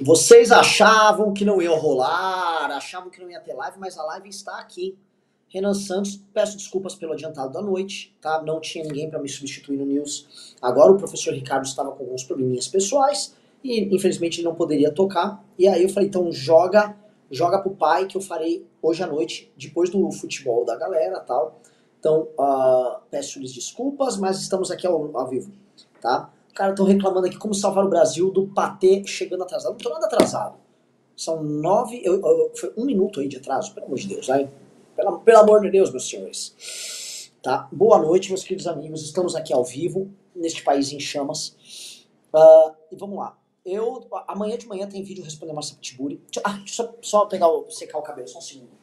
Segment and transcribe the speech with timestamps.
[0.00, 4.28] Vocês achavam que não ia rolar, achavam que não ia ter live, mas a live
[4.28, 4.96] está aqui.
[5.48, 8.40] Renan Santos, peço desculpas pelo adiantado da noite, tá?
[8.42, 10.54] Não tinha ninguém para me substituir no News.
[10.62, 13.34] Agora o professor Ricardo estava com alguns probleminhas pessoais
[13.64, 15.42] e infelizmente ele não poderia tocar.
[15.58, 16.94] E aí eu falei, então joga,
[17.30, 21.60] joga pro pai que eu farei hoje à noite, depois do futebol da galera, tal.
[21.98, 25.50] Então, uh, peço-lhes desculpas, mas estamos aqui ao, ao vivo,
[26.00, 26.30] tá?
[26.58, 29.70] Cara, estão reclamando aqui como salvar o Brasil do patê chegando atrasado.
[29.70, 30.58] Não tô nada atrasado.
[31.16, 32.00] São nove.
[32.02, 34.48] Eu, eu, foi um minuto aí de atraso, pelo amor de Deus, aí.
[34.96, 37.30] Pelo, pelo amor de Deus, meus senhores.
[37.40, 37.68] Tá?
[37.70, 39.04] Boa noite, meus queridos amigos.
[39.04, 42.04] Estamos aqui ao vivo, neste país em chamas.
[42.34, 43.38] Uh, e vamos lá.
[43.64, 46.20] Eu, amanhã de manhã tem vídeo respondendo Marcia Pitbury.
[46.42, 48.77] Ah, deixa eu só, só pegar o, secar o cabelo, só um segundo.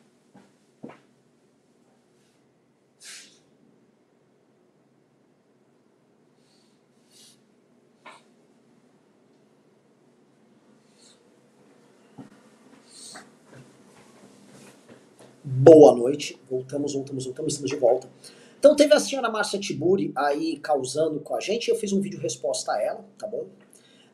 [15.46, 16.42] Boa noite.
[16.50, 18.10] Voltamos, voltamos, voltamos, estamos de volta.
[18.58, 22.20] Então teve a senhora Márcia Tiburi aí causando com a gente, eu fiz um vídeo
[22.20, 23.46] resposta a ela, tá bom?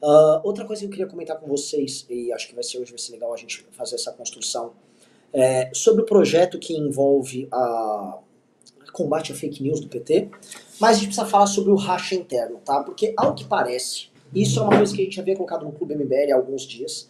[0.03, 2.91] Uh, outra coisa que eu queria comentar com vocês, e acho que vai ser hoje,
[2.91, 4.73] vai ser legal a gente fazer essa construção,
[5.31, 8.19] é sobre o projeto que envolve a
[8.91, 10.29] combate a fake news do PT,
[10.79, 12.83] mas a gente precisa falar sobre o racha interno, tá?
[12.83, 15.95] Porque, ao que parece, isso é uma coisa que a gente havia colocado no Clube
[15.95, 17.07] MBL há alguns dias,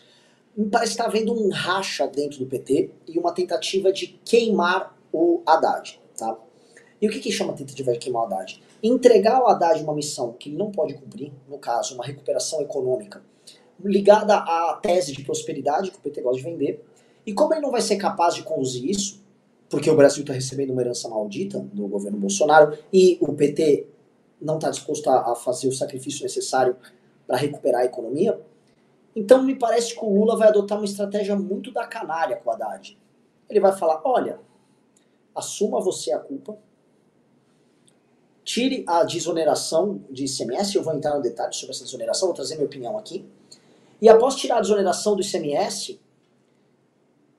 [0.72, 6.00] parece estar havendo um racha dentro do PT e uma tentativa de queimar o Haddad.
[6.18, 6.38] Tá?
[7.02, 8.62] E o que, que chama tentativa de queimar o Haddad?
[8.84, 13.24] Entregar ao Haddad uma missão que ele não pode cumprir, no caso, uma recuperação econômica,
[13.84, 16.86] ligada à tese de prosperidade que o PT gosta de vender.
[17.26, 19.22] E como ele não vai ser capaz de conduzir isso,
[19.70, 23.88] porque o Brasil está recebendo uma herança maldita do governo Bolsonaro e o PT
[24.42, 26.76] não está disposto a fazer o sacrifício necessário
[27.26, 28.40] para recuperar a economia,
[29.16, 32.54] então me parece que o Lula vai adotar uma estratégia muito da canalha com o
[32.54, 32.98] Haddad.
[33.50, 34.40] Ele vai falar: olha,
[35.36, 36.58] assuma você a culpa,
[38.44, 42.56] tire a desoneração de ICMS, eu vou entrar no detalhe sobre essa desoneração, vou trazer
[42.56, 43.26] minha opinião aqui.
[44.02, 46.00] E após tirar a desoneração do ICMS,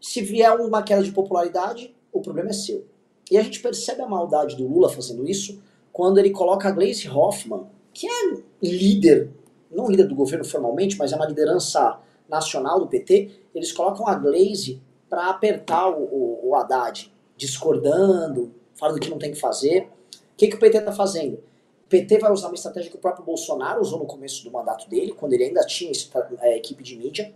[0.00, 2.86] se vier uma queda de popularidade, o problema é seu.
[3.30, 5.60] E a gente percebe a maldade do Lula fazendo isso
[5.92, 9.30] quando ele coloca a Gleisi Hoffmann, que é líder
[9.72, 14.14] não líder do governo formalmente, mas é uma liderança nacional do PT, eles colocam a
[14.14, 19.82] Glaze para apertar o, o, o, Haddad, discordando, falando que não tem que fazer.
[19.82, 21.34] O que, que o PT está fazendo?
[21.34, 24.88] O PT vai usar uma estratégia que o próprio Bolsonaro usou no começo do mandato
[24.88, 25.92] dele, quando ele ainda tinha
[26.40, 27.32] é, equipe de mídia,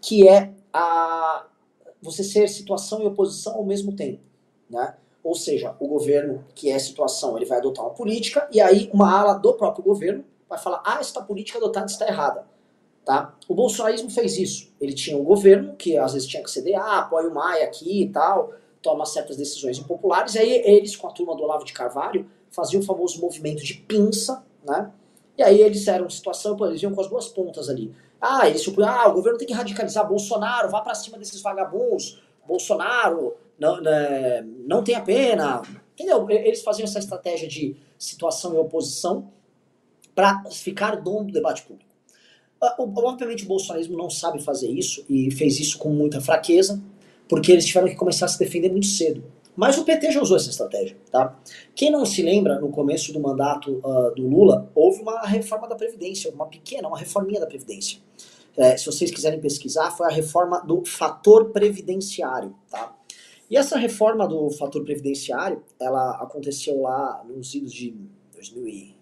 [0.00, 1.46] que é a
[2.00, 4.20] você ser situação e oposição ao mesmo tempo,
[4.70, 4.94] né?
[5.24, 9.12] Ou seja, o governo que é situação, ele vai adotar uma política e aí uma
[9.12, 12.46] ala do próprio governo vai falar, ah, esta política adotada está errada.
[13.04, 13.34] Tá?
[13.48, 14.72] O bolsonarismo fez isso.
[14.80, 18.02] Ele tinha um governo que às vezes tinha que ceder, ah, apoia o Maia aqui
[18.02, 21.72] e tal, toma certas decisões impopulares, e aí eles, com a turma do Olavo de
[21.72, 24.90] Carvalho, faziam o famoso movimento de pinça, né?
[25.36, 27.94] E aí eles eram situação, eles iam com as duas pontas ali.
[28.20, 32.20] Ah, eles tipo, ah, o governo tem que radicalizar Bolsonaro, vá para cima desses vagabundos,
[32.46, 35.62] Bolsonaro não, né, não tem a pena.
[35.94, 36.28] Entendeu?
[36.30, 39.32] Eles faziam essa estratégia de situação e oposição
[40.18, 41.88] para ficar dono do debate público.
[42.60, 46.82] Ah, obviamente o bolsonarismo não sabe fazer isso e fez isso com muita fraqueza,
[47.28, 49.22] porque eles tiveram que começar a se defender muito cedo.
[49.54, 51.38] Mas o PT já usou essa estratégia, tá?
[51.72, 55.76] Quem não se lembra, no começo do mandato uh, do Lula, houve uma reforma da
[55.76, 58.00] Previdência, uma pequena, uma reforminha da Previdência.
[58.56, 62.92] É, se vocês quiserem pesquisar, foi a reforma do fator previdenciário, tá?
[63.48, 67.94] E essa reforma do fator previdenciário, ela aconteceu lá nos idos de
[68.34, 68.97] 2000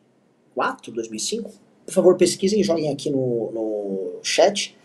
[0.57, 1.51] 2004, 2005.
[1.85, 4.77] Por favor, pesquisem e joguem aqui no, no chat.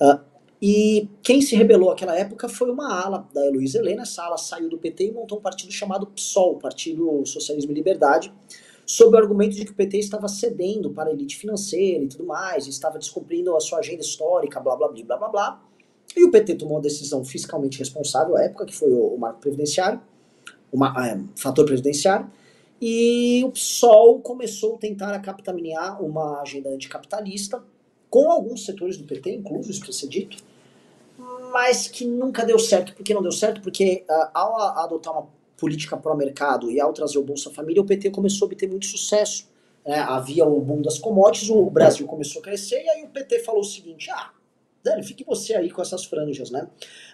[0.00, 0.20] Uh,
[0.60, 4.02] e quem se rebelou naquela época foi uma ala da Heloísa Helena.
[4.02, 8.32] Essa ala saiu do PT e montou um partido chamado PSOL, Partido Socialismo e Liberdade,
[8.86, 12.24] sob o argumento de que o PT estava cedendo para a elite financeira e tudo
[12.24, 15.62] mais, estava descumprindo a sua agenda histórica, blá blá blá blá blá blá.
[16.16, 19.40] E o PT tomou uma decisão fiscalmente responsável à época, que foi o, o marco
[19.40, 20.00] previdenciário,
[20.70, 22.30] o é, fator previdenciário,
[22.80, 27.62] e o PSOL começou a tentar capitanear uma agenda anticapitalista,
[28.10, 30.36] com alguns setores do PT, incluso, isso precisa ser dito,
[31.52, 32.94] mas que nunca deu certo.
[32.94, 33.60] Por que não deu certo?
[33.60, 38.10] Porque uh, ao adotar uma política pró-mercado e ao trazer o Bolsa Família, o PT
[38.10, 39.48] começou a obter muito sucesso.
[39.84, 43.40] É, havia o boom das commodities, o Brasil começou a crescer, e aí o PT
[43.40, 44.30] falou o seguinte, ah,
[44.82, 46.68] Dani, fique você aí com essas franjas, né?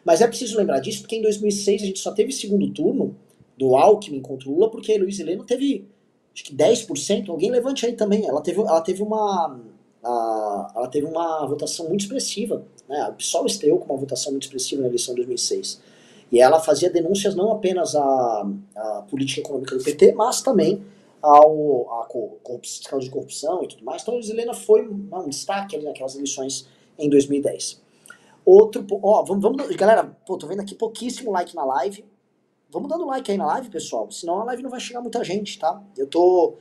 [0.04, 3.16] Mas é preciso lembrar disso, porque em 2006 a gente só teve segundo turno,
[3.60, 5.86] do Alckmin contra o Lula, porque a Luiz Helena teve
[6.34, 9.60] acho que 10%, alguém levante aí também, ela teve, ela teve uma,
[10.02, 12.64] a, ela teve uma votação muito expressiva.
[12.88, 12.98] Né?
[13.02, 15.82] A PSOL estreou com uma votação muito expressiva na eleição de 2006.
[16.32, 20.82] E ela fazia denúncias não apenas à, à política econômica do PT, mas também
[21.20, 24.00] ao a corrupção, de corrupção e tudo mais.
[24.00, 26.66] Então, a Helena foi um destaque ali naquelas eleições
[26.98, 27.82] em 2010.
[28.46, 32.04] Outro, ó, vamos, vamos galera, pô, tô vendo aqui pouquíssimo like na live.
[32.72, 35.58] Vamos dando like aí na live, pessoal, senão a live não vai chegar muita gente,
[35.58, 35.82] tá?
[35.96, 36.54] Eu tô,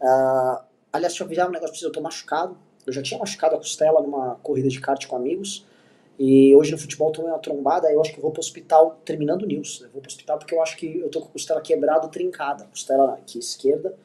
[0.00, 2.56] uh, aliás, deixa eu avisar um negócio pra vocês, eu tô machucado.
[2.86, 5.66] Eu já tinha machucado a costela numa corrida de kart com amigos.
[6.18, 9.46] E hoje no futebol tomei uma trombada, eu acho que vou pro hospital terminando o
[9.46, 9.80] news.
[9.82, 12.64] Eu vou pro hospital porque eu acho que eu tô com a costela quebrada, trincada,
[12.66, 13.96] costela aqui esquerda.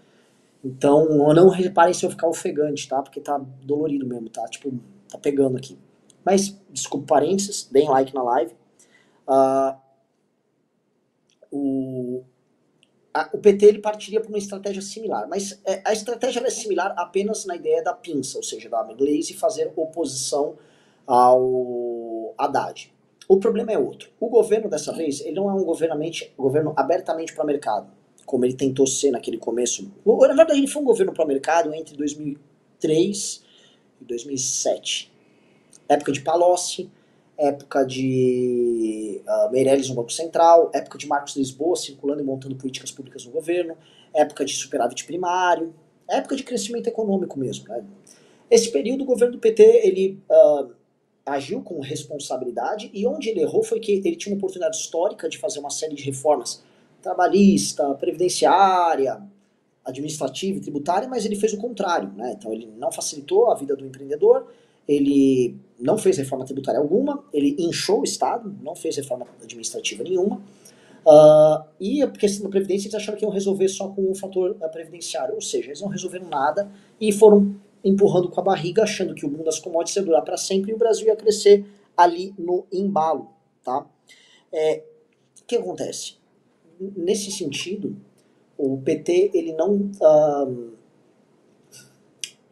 [0.64, 3.02] Então, não reparem se eu ficar ofegante, tá?
[3.02, 4.46] Porque tá dolorido mesmo, tá?
[4.48, 4.74] Tipo,
[5.10, 5.78] tá pegando aqui.
[6.26, 8.54] Mas, desculpa parênteses, deem like na live.
[9.28, 9.78] Uh,
[11.52, 12.24] o,
[13.14, 16.94] a, o PT ele partiria por uma estratégia similar, mas é, a estratégia é similar
[16.98, 20.56] apenas na ideia da pinça, ou seja, da Glaze fazer oposição
[21.06, 22.94] ao Haddad.
[23.28, 24.10] O problema é outro.
[24.20, 27.88] O governo dessa vez, ele não é um governo abertamente para o mercado,
[28.26, 29.92] como ele tentou ser naquele começo.
[30.06, 33.44] Na verdade, ele foi um governo para o mercado entre 2003
[34.02, 35.12] e 2007.
[35.88, 36.90] Época de Palocci,
[37.40, 42.92] época de uh, Meirelles no Banco Central, época de Marcos Lisboa circulando e montando políticas
[42.92, 43.78] públicas no governo,
[44.14, 45.74] época de superávit primário,
[46.10, 47.68] época de crescimento econômico mesmo.
[47.70, 47.86] Né?
[48.52, 50.70] Esse período, o governo do PT, ele uh,
[51.26, 55.38] agiu com responsabilidade e onde ele errou foi que ele tinha uma oportunidade histórica de
[55.38, 56.62] fazer uma série de reformas
[57.02, 59.22] trabalhista, previdenciária,
[59.86, 62.36] administrativa e tributária, mas ele fez o contrário, né?
[62.38, 64.48] Então ele não facilitou a vida do empreendedor,
[64.90, 70.38] ele não fez reforma tributária alguma, ele inchou o Estado, não fez reforma administrativa nenhuma,
[71.06, 74.56] uh, e a questão da Previdência eles acharam que iam resolver só com o fator
[74.72, 77.56] previdenciário, ou seja, eles não resolveram nada e foram
[77.86, 80.74] empurrando com a barriga, achando que o boom das commodities ia durar para sempre e
[80.74, 81.66] o Brasil ia crescer
[81.96, 83.30] ali no embalo,
[83.64, 83.86] tá?
[84.52, 84.84] É,
[85.40, 86.16] o que acontece?
[86.80, 87.96] Nesse sentido,
[88.58, 90.79] o PT ele não uh,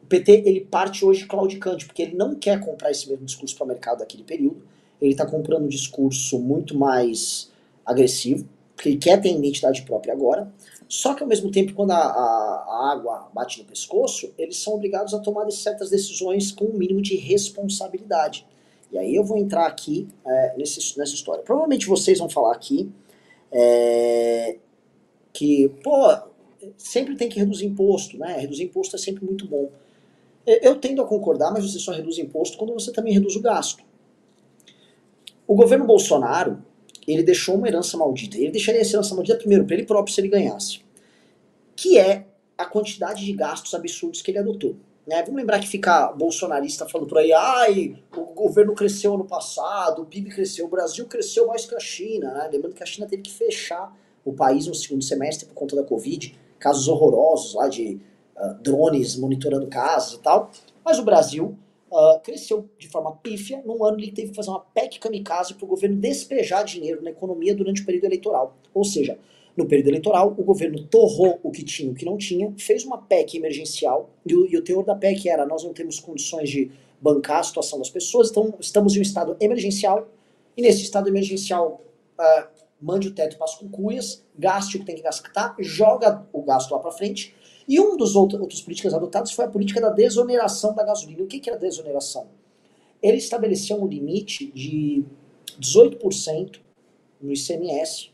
[0.08, 3.66] o PT ele parte hoje claudicante porque ele não quer comprar esse mesmo discurso para
[3.66, 4.64] o mercado daquele período.
[5.02, 7.52] Ele está comprando um discurso muito mais
[7.86, 10.50] agressivo, porque ele quer ter identidade própria agora.
[10.88, 14.76] Só que ao mesmo tempo, quando a, a, a, água bate no pescoço, eles são
[14.76, 18.48] obrigados a tomar certas decisões com um mínimo de responsabilidade.
[18.90, 21.44] E aí eu vou entrar aqui é, nesse, nessa história.
[21.44, 22.90] Provavelmente vocês vão falar aqui
[23.52, 24.56] é,
[25.34, 26.18] que, pô,
[26.78, 28.38] sempre tem que reduzir imposto, né?
[28.40, 29.70] Reduzir imposto é sempre muito bom.
[30.48, 33.84] Eu tendo a concordar, mas você só reduz imposto quando você também reduz o gasto.
[35.46, 36.64] O governo Bolsonaro,
[37.06, 38.38] ele deixou uma herança maldita.
[38.38, 40.80] Ele deixaria essa herança maldita primeiro para ele próprio se ele ganhasse.
[41.76, 42.28] Que é
[42.58, 44.78] a quantidade de gastos absurdos que ele adotou.
[45.06, 45.22] Né?
[45.24, 50.06] Vamos lembrar que ficar bolsonarista falando por aí, ai, o governo cresceu ano passado, o
[50.06, 52.34] PIB cresceu, o Brasil cresceu mais que a China.
[52.34, 52.50] Né?
[52.52, 53.94] Lembrando que a China teve que fechar
[54.26, 58.00] o país no segundo semestre por conta da Covid, casos horrorosos lá de
[58.38, 60.52] uh, drones monitorando casas e tal.
[60.84, 61.58] Mas o Brasil
[61.92, 63.62] uh, cresceu de forma pífia.
[63.66, 67.12] Num ano ele teve que fazer uma PEC kamikaze para o governo despejar dinheiro na
[67.12, 68.56] economia durante o período eleitoral.
[68.74, 69.18] Ou seja,
[69.58, 72.86] no período eleitoral, o governo torrou o que tinha e o que não tinha, fez
[72.86, 76.48] uma PEC emergencial, e o, e o teor da PEC era: nós não temos condições
[76.48, 80.08] de bancar a situação das pessoas, então estamos em um estado emergencial,
[80.56, 81.82] e nesse estado emergencial,
[82.20, 82.48] uh,
[82.80, 86.72] mande o teto para as cucuias, gaste o que tem que gastar, joga o gasto
[86.72, 87.36] lá para frente,
[87.68, 91.24] e um dos outros, outros políticas adotados foi a política da desoneração da gasolina.
[91.24, 92.28] O que, que é a desoneração?
[93.02, 95.04] Ele estabeleceu um limite de
[95.60, 96.60] 18%
[97.22, 98.12] no ICMS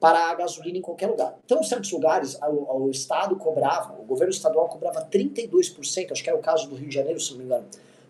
[0.00, 1.38] para a gasolina em qualquer lugar.
[1.44, 6.34] Então, em certos lugares, o, Estado cobrava, o governo estadual cobrava 32%, acho que é
[6.34, 7.64] o caso do Rio de Janeiro, se não me engano,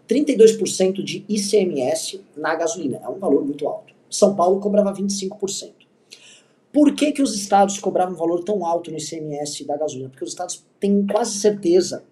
[0.09, 3.01] 32% de ICMS na gasolina.
[3.03, 3.95] É um valor muito alto.
[4.11, 5.73] São Paulo cobrava 25%.
[6.73, 10.11] Por que, que os estados cobravam um valor tão alto no ICMS da gasolina?
[10.11, 12.05] Porque os estados têm quase certeza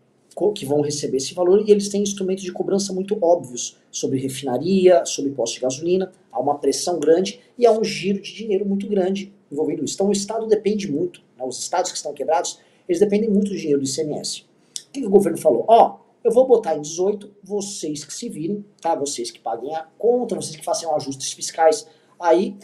[0.54, 5.04] que vão receber esse valor e eles têm instrumentos de cobrança muito óbvios sobre refinaria,
[5.06, 8.88] sobre posto de gasolina, há uma pressão grande e há um giro de dinheiro muito
[8.88, 9.94] grande envolvendo isso.
[9.94, 13.56] Então o Estado depende muito, né, os estados que estão quebrados, eles dependem muito do
[13.56, 14.40] dinheiro do ICMS.
[14.40, 15.64] O que, que o governo falou?
[15.68, 18.94] Ó, oh, eu vou botar em 18, vocês que se virem, tá?
[18.94, 21.86] Vocês que paguem a conta, vocês que façam ajustes fiscais
[22.18, 22.56] aí,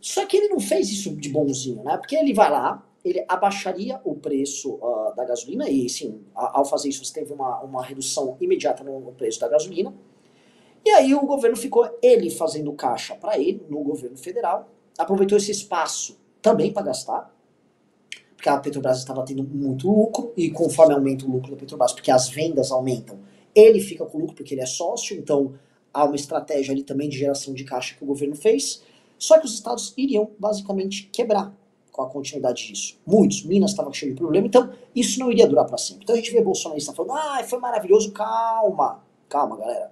[0.00, 1.96] só que ele não fez isso de bonzinho, né?
[1.96, 6.88] Porque ele vai lá, ele abaixaria o preço uh, da gasolina, e sim, ao fazer
[6.88, 9.94] isso você teve uma, uma redução imediata no preço da gasolina.
[10.84, 15.50] E aí o governo ficou ele fazendo caixa para ele, no governo federal, aproveitou esse
[15.50, 17.34] espaço também para gastar,
[18.36, 22.10] porque a Petrobras estava tendo muito lucro, e conforme aumenta o lucro da Petrobras, porque
[22.10, 23.18] as vendas aumentam,
[23.54, 25.54] Ele fica com lucro porque ele é sócio, então
[25.92, 28.82] há uma estratégia ali também de geração de caixa que o governo fez.
[29.18, 31.52] Só que os estados iriam basicamente quebrar
[31.98, 32.96] com a continuidade disso.
[33.04, 36.04] Muitos, Minas estava cheio de problema, então isso não iria durar para sempre.
[36.04, 39.90] Então a gente vê bolsonarista falando, ah, foi maravilhoso, calma, calma, galera.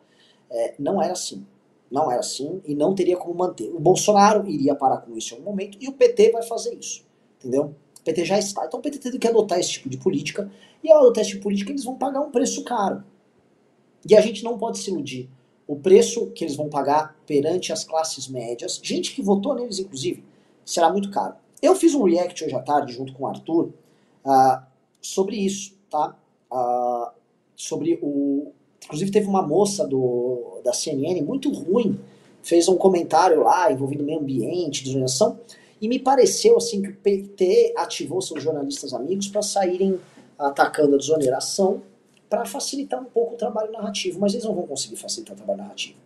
[0.49, 1.45] É, não era assim.
[1.91, 3.69] Não era assim e não teria como manter.
[3.75, 7.05] O Bolsonaro iria parar com isso em algum momento e o PT vai fazer isso.
[7.39, 7.75] Entendeu?
[7.99, 8.65] O PT já está.
[8.67, 10.49] Então o PT tem que adotar esse tipo de política
[10.85, 13.03] e ao adotar esse tipo de política eles vão pagar um preço caro.
[14.09, 15.29] E a gente não pode se iludir.
[15.67, 20.23] O preço que eles vão pagar perante as classes médias, gente que votou neles inclusive,
[20.65, 21.35] será muito caro.
[21.67, 23.71] Eu fiz um react hoje à tarde junto com o Arthur
[24.25, 24.63] uh,
[25.01, 26.17] sobre isso, tá?
[26.51, 27.11] Uh,
[27.57, 28.53] sobre o,
[28.87, 31.99] Inclusive teve uma moça do, da CNN muito ruim,
[32.43, 35.41] fez um comentário lá envolvendo meio ambiente, desoneração,
[35.81, 39.99] e me pareceu assim que o PT ativou seus jornalistas amigos para saírem
[40.39, 41.83] atacando a desoneração
[42.31, 45.59] para facilitar um pouco o trabalho narrativo, mas eles não vão conseguir facilitar o trabalho
[45.59, 45.99] narrativo.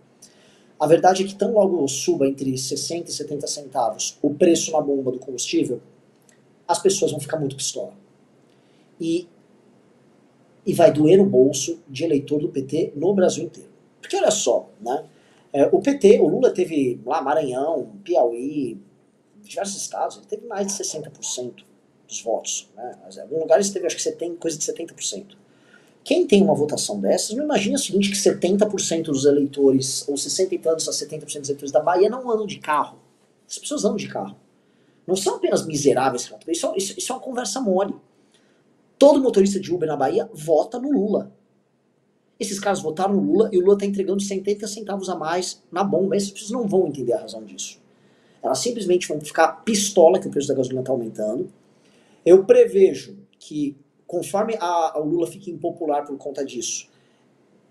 [0.80, 4.80] A verdade é que tão logo suba entre 60 e 70 centavos o preço na
[4.80, 5.80] bomba do combustível,
[6.66, 7.92] as pessoas vão ficar muito pistola.
[8.98, 9.28] E
[10.64, 13.70] e vai doer o bolso de eleitor do PT no Brasil inteiro.
[14.00, 15.04] Porque olha só, né?
[15.52, 18.78] É, o PT, o Lula teve lá Maranhão, Piauí,
[19.42, 21.64] diversos estados, ele teve mais de 60%
[22.06, 22.68] dos votos.
[22.76, 22.98] Né?
[23.02, 25.36] Mas em alguns lugares teve acho que você tem coisa de 70%.
[26.02, 30.54] Quem tem uma votação dessas, não imagina o seguinte, que 70% dos eleitores, ou 60
[30.54, 32.98] e tantos a 70% dos eleitores da Bahia não andam de carro.
[33.48, 34.36] As pessoas andam de carro.
[35.06, 37.94] Não são apenas miseráveis, isso, isso, isso é uma conversa mole.
[38.98, 41.32] Todo motorista de Uber na Bahia vota no Lula.
[42.38, 45.84] Esses caras votaram no Lula e o Lula está entregando 70 centavos a mais na
[45.84, 46.16] bomba.
[46.16, 47.78] Essas pessoas não vão entender a razão disso.
[48.42, 51.52] Elas simplesmente vão ficar pistola que o preço da gasolina está aumentando.
[52.24, 53.76] Eu prevejo que,
[54.10, 56.88] conforme a, o Lula fique impopular por conta disso,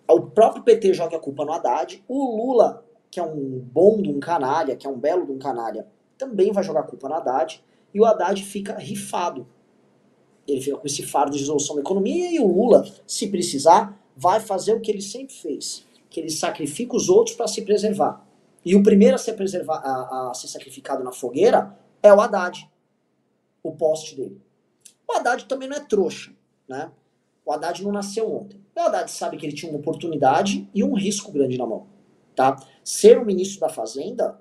[0.08, 2.04] o próprio PT joga a culpa no Haddad.
[2.08, 5.38] O Lula, que é um bom de um canalha, que é um belo de um
[5.38, 5.86] canalha,
[6.18, 7.64] também vai jogar a culpa no Haddad.
[7.94, 9.46] E o Haddad fica rifado
[10.52, 14.40] ele fica com esse fardo de resolução da economia e o Lula, se precisar, vai
[14.40, 18.26] fazer o que ele sempre fez, que ele sacrifica os outros para se preservar.
[18.66, 22.70] E o primeiro a ser, preservar, a, a ser sacrificado na fogueira é o Haddad,
[23.64, 24.42] o poste dele.
[25.10, 26.32] O Haddad também não é trouxa,
[26.68, 26.92] né?
[27.44, 28.64] O Haddad não nasceu ontem.
[28.76, 31.88] O Haddad sabe que ele tinha uma oportunidade e um risco grande na mão,
[32.36, 32.64] tá?
[32.84, 34.40] Ser o ministro da Fazenda,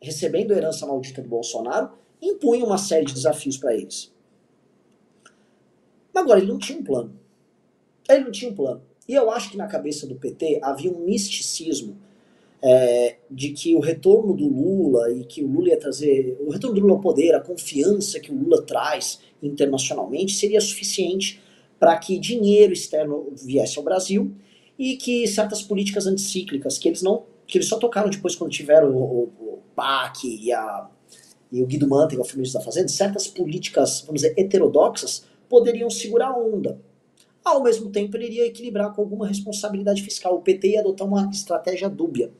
[0.00, 1.90] recebendo a herança maldita do Bolsonaro,
[2.22, 4.10] impunha uma série de desafios para eles.
[6.14, 7.20] Agora, ele não tinha um plano.
[8.08, 8.82] Ele não tinha um plano.
[9.06, 12.00] E eu acho que na cabeça do PT havia um misticismo
[12.62, 16.36] é, de que o retorno do Lula e que o Lula ia trazer.
[16.40, 21.40] O retorno do Lula ao poder, a confiança que o Lula traz internacionalmente seria suficiente
[21.78, 24.34] para que dinheiro externo viesse ao Brasil
[24.78, 27.24] e que certas políticas anticíclicas, que eles não.
[27.46, 30.88] que eles só tocaram depois quando tiveram o, o, o PAC e, a,
[31.50, 36.28] e o Guido Mantega, o ministro da Fazenda, certas políticas, vamos dizer, heterodoxas, poderiam segurar
[36.28, 36.80] a onda.
[37.44, 40.36] Ao mesmo tempo, ele iria equilibrar com alguma responsabilidade fiscal.
[40.36, 42.30] O PT ia adotar uma estratégia dúbia.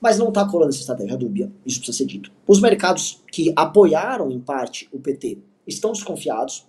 [0.00, 2.30] Mas não está colando essa estratégia dúbia, isso precisa ser dito.
[2.46, 6.66] Os mercados que apoiaram, em parte, o PT estão desconfiados.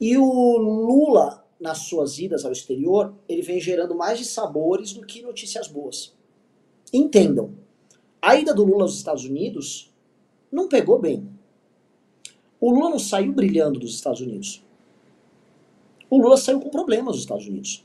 [0.00, 5.06] E o Lula, nas suas idas ao exterior, ele vem gerando mais de sabores do
[5.06, 6.12] que notícias boas.
[6.92, 7.54] Entendam,
[8.20, 9.92] a ida do Lula aos Estados Unidos
[10.50, 11.28] não pegou bem.
[12.60, 14.62] O Lula não saiu brilhando dos Estados Unidos
[16.12, 17.82] o Lula saiu com problemas nos Estados Unidos.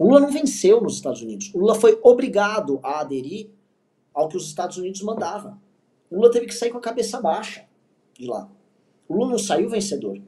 [0.00, 1.50] O Lula não venceu nos Estados Unidos.
[1.52, 3.50] O Lula foi obrigado a aderir
[4.14, 5.60] ao que os Estados Unidos mandavam.
[6.10, 7.66] O Lula teve que sair com a cabeça baixa
[8.14, 8.50] de lá.
[9.06, 10.18] O Lula não saiu vencedor.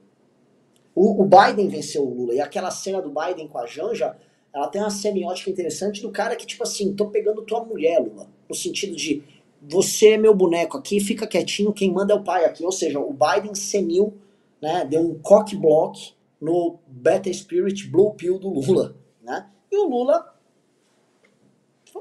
[0.94, 2.34] O, o Biden venceu o Lula.
[2.34, 4.14] E aquela cena do Biden com a Janja,
[4.52, 8.28] ela tem uma semiótica interessante do cara que, tipo assim, tô pegando tua mulher, Lula.
[8.46, 9.22] No sentido de,
[9.62, 12.62] você é meu boneco aqui, fica quietinho, quem manda é o pai aqui.
[12.62, 14.12] Ou seja, o Biden senil
[14.60, 18.94] né, deu um cock block no Beta Spirit Blue Pill do Lula.
[19.22, 19.48] Né?
[19.72, 20.34] E o Lula,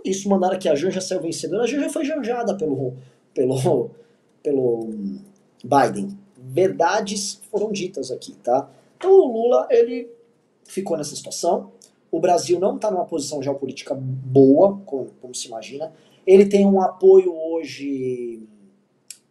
[0.04, 2.96] isso mandaram aqui, a Janja saiu vencedora, a Janja foi janjada pelo,
[3.34, 3.90] pelo,
[4.44, 4.90] pelo
[5.64, 6.20] Biden.
[6.36, 8.70] Verdades foram ditas aqui, tá?
[8.98, 10.12] Então o Lula, ele
[10.66, 11.72] ficou nessa situação.
[12.12, 15.94] O Brasil não está numa posição geopolítica boa, como, como se imagina.
[16.28, 18.48] Ele tem um apoio hoje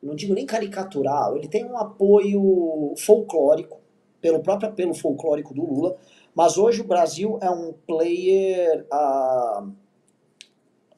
[0.02, 3.78] não digo nem caricatural, ele tem um apoio folclórico,
[4.20, 5.97] pelo próprio apelo folclórico do Lula,
[6.34, 8.87] mas hoje o Brasil é um player.
[8.92, 9.72] Uh,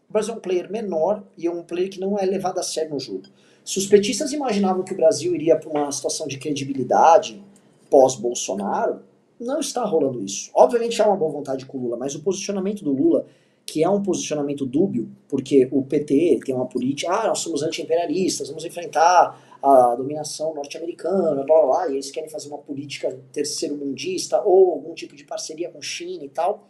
[0.09, 2.63] o Brasil é um player menor e é um player que não é levado a
[2.63, 3.25] sério no jogo.
[3.65, 7.43] Se os petistas imaginavam que o Brasil iria para uma situação de credibilidade
[7.89, 9.01] pós-Bolsonaro,
[9.39, 10.51] não está rolando isso.
[10.55, 13.27] Obviamente há uma boa vontade com o Lula, mas o posicionamento do Lula,
[13.65, 18.49] que é um posicionamento dúbio, porque o PT tem uma política, ah, nós somos anti-imperialistas,
[18.49, 24.43] vamos enfrentar a dominação norte-americana, blá, blá, blá, e eles querem fazer uma política terceiro-mundista
[24.43, 26.69] ou algum tipo de parceria com China e tal.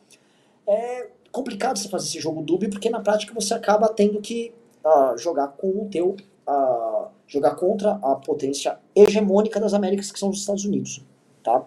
[0.66, 4.52] É complicado você fazer esse jogo dúbio, porque na prática você acaba tendo que
[4.84, 6.16] uh, jogar com o teu...
[6.46, 11.02] Uh, jogar contra a potência hegemônica das Américas, que são os Estados Unidos,
[11.42, 11.64] tá?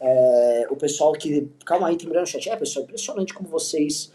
[0.00, 1.48] É, o pessoal que...
[1.64, 2.48] Calma aí, tem no chat.
[2.48, 4.12] É, pessoal, impressionante como vocês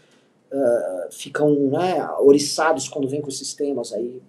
[0.52, 4.20] uh, ficam né, oriçados quando vem com esses temas aí.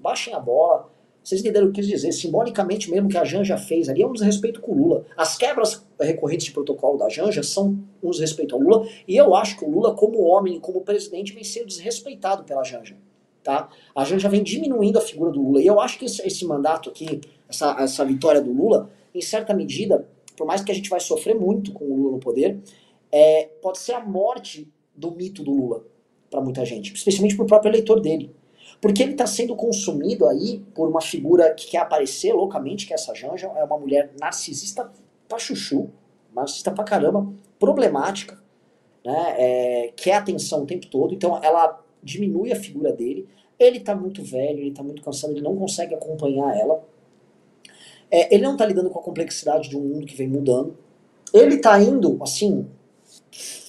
[0.00, 0.90] Baixem a bola
[1.30, 2.10] vocês entenderam o que eu quis dizer?
[2.10, 5.06] Simbolicamente mesmo que a Janja fez ali é um desrespeito com o Lula.
[5.16, 9.56] As quebras recorrentes de protocolo da Janja são um desrespeito ao Lula, e eu acho
[9.56, 12.96] que o Lula, como homem, como presidente, vem sendo desrespeitado pela Janja.
[13.44, 13.68] Tá?
[13.94, 15.62] A Janja vem diminuindo a figura do Lula.
[15.62, 19.54] E eu acho que esse, esse mandato aqui, essa, essa vitória do Lula, em certa
[19.54, 22.58] medida, por mais que a gente vai sofrer muito com o Lula no poder,
[23.12, 25.84] é, pode ser a morte do mito do Lula
[26.28, 28.34] para muita gente, especialmente para o próprio eleitor dele.
[28.80, 32.96] Porque ele está sendo consumido aí por uma figura que quer aparecer loucamente, que é
[32.96, 34.90] essa Janja, é uma mulher narcisista
[35.28, 35.90] pra chuchu,
[36.34, 38.40] narcisista pra caramba, problemática,
[39.04, 43.94] né, é, quer atenção o tempo todo, então ela diminui a figura dele, ele está
[43.94, 46.82] muito velho, ele está muito cansado, ele não consegue acompanhar ela,
[48.10, 50.76] é, ele não está lidando com a complexidade de um mundo que vem mudando,
[51.32, 52.66] ele está indo, assim,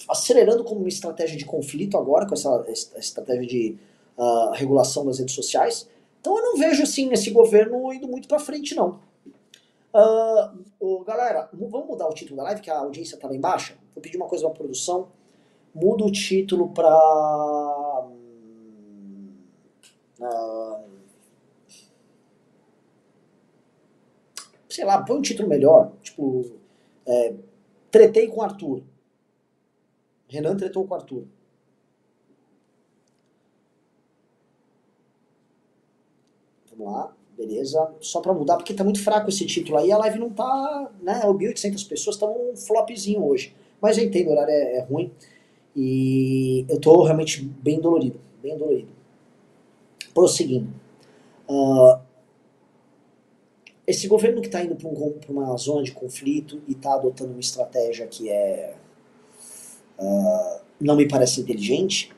[0.09, 2.65] acelerando como uma estratégia de conflito agora, com essa
[2.97, 3.77] estratégia de
[4.21, 5.89] a regulação das redes sociais.
[6.19, 8.99] Então eu não vejo assim esse governo indo muito para frente não.
[10.79, 13.75] Uh, galera, vamos mudar o título da live que a audiência tá lá embaixo.
[13.93, 15.07] Vou pedir uma coisa para produção.
[15.73, 18.07] Muda o título para
[20.19, 20.91] uh,
[24.69, 26.45] sei lá, põe um título melhor, tipo
[27.05, 27.33] é,
[27.89, 28.83] tretei com Arthur.
[30.27, 31.25] Renan tretou com Arthur.
[36.85, 37.91] Lá, beleza.
[37.99, 39.91] Só para mudar, porque tá muito fraco esse título aí.
[39.91, 41.21] A live não tá, né?
[41.23, 43.53] 1.800 pessoas, tá um flopzinho hoje.
[43.81, 45.11] Mas eu entendo, o horário é, é ruim.
[45.75, 48.89] E eu tô realmente bem dolorido, bem dolorido.
[50.13, 50.73] Prosseguindo.
[51.49, 51.99] Uh,
[53.87, 57.39] esse governo que está indo para um, uma zona de conflito e está adotando uma
[57.39, 58.75] estratégia que é
[59.97, 62.11] uh, não me parece inteligente,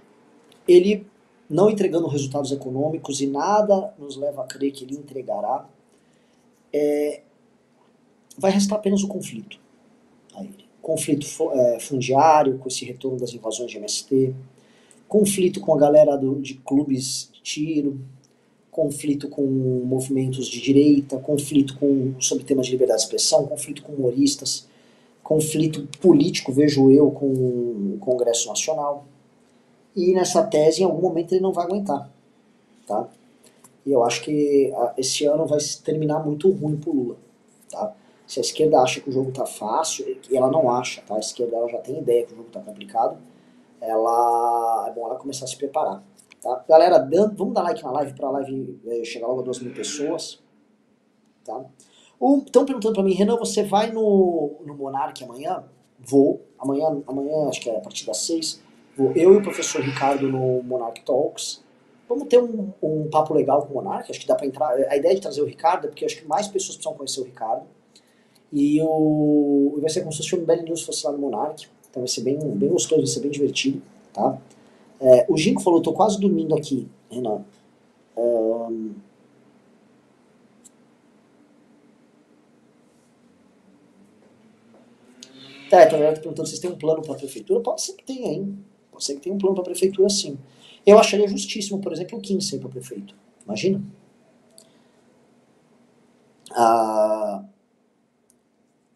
[0.67, 1.06] ele
[1.54, 5.70] não entregando resultados econômicos e nada nos leva a crer que ele entregará,
[6.74, 7.22] é,
[8.36, 9.60] vai restar apenas o conflito
[10.36, 10.66] a ele.
[10.82, 14.34] Conflito é, fundiário, com esse retorno das invasões de MST,
[15.08, 18.02] conflito com a galera do, de clubes de tiro,
[18.72, 19.44] conflito com
[19.86, 24.68] movimentos de direita, conflito com, sobre temas de liberdade de expressão, conflito com humoristas,
[25.22, 29.06] conflito político, vejo eu, com o Congresso Nacional
[29.96, 32.10] e nessa tese em algum momento ele não vai aguentar,
[32.88, 33.08] tá?
[33.86, 37.18] E eu acho que esse ano vai terminar muito ruim pro Lula,
[37.70, 37.94] tá?
[38.26, 41.16] Se a esquerda acha que o jogo tá fácil, e ela não acha, tá?
[41.16, 43.18] A esquerda ela já tem ideia que o jogo tá complicado,
[43.82, 46.02] ela é bom ela começar a se preparar,
[46.42, 46.64] tá?
[46.68, 49.60] Galera, dando, vamos dar like na live para a live é, chegar logo a duas
[49.60, 50.40] mil pessoas,
[51.44, 51.66] tá?
[52.46, 55.62] Estão perguntando para mim, Renan, você vai no, no Monark amanhã?
[56.00, 56.42] Vou.
[56.58, 58.62] Amanhã, amanhã, acho que é a partir das seis
[58.98, 61.64] eu e o professor Ricardo no Monarch Talks.
[62.08, 64.12] Vamos ter um, um papo legal com o Monarch.
[64.12, 64.70] Acho que dá para entrar.
[64.70, 67.24] A ideia de trazer o Ricardo é porque acho que mais pessoas precisam conhecer o
[67.24, 67.64] Ricardo.
[68.52, 71.68] E o, vai ser como se fosse um Belly News fosse lá no Monarch.
[71.90, 73.82] Então vai ser bem, bem gostoso, vai ser bem divertido.
[74.14, 74.38] Tá?
[75.00, 77.44] É, o Ginko falou: tô quase dormindo aqui, Renan.
[78.16, 78.94] Um,
[85.74, 87.60] Tá, galera tá perguntando vocês têm um plano para a prefeitura.
[87.60, 88.64] Pode ser que tenha, hein?
[88.94, 90.38] Pode ser que tenha um plano para a prefeitura, sim.
[90.86, 93.16] Eu acharia justíssimo, por exemplo, o Kim ser para prefeito.
[93.46, 93.82] Imagina.
[96.52, 97.44] Ah,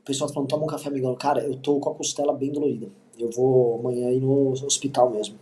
[0.02, 1.16] o pessoal tá falando, toma um café, amigão.
[1.16, 2.88] Cara, eu tô com a costela bem dolorida.
[3.18, 5.36] Eu vou amanhã ir no hospital mesmo.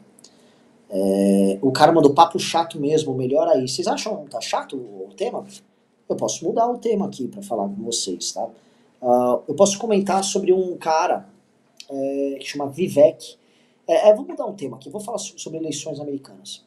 [0.89, 3.67] É, o cara mandou papo chato mesmo, melhor aí.
[3.67, 5.45] Vocês acham que tá chato o tema?
[6.07, 8.47] Eu posso mudar o tema aqui para falar com vocês, tá?
[9.01, 11.27] Uh, eu posso comentar sobre um cara
[11.89, 13.37] é, que chama Vivek.
[13.87, 16.65] É, é, vou mudar um tema aqui, vou falar sobre eleições americanas.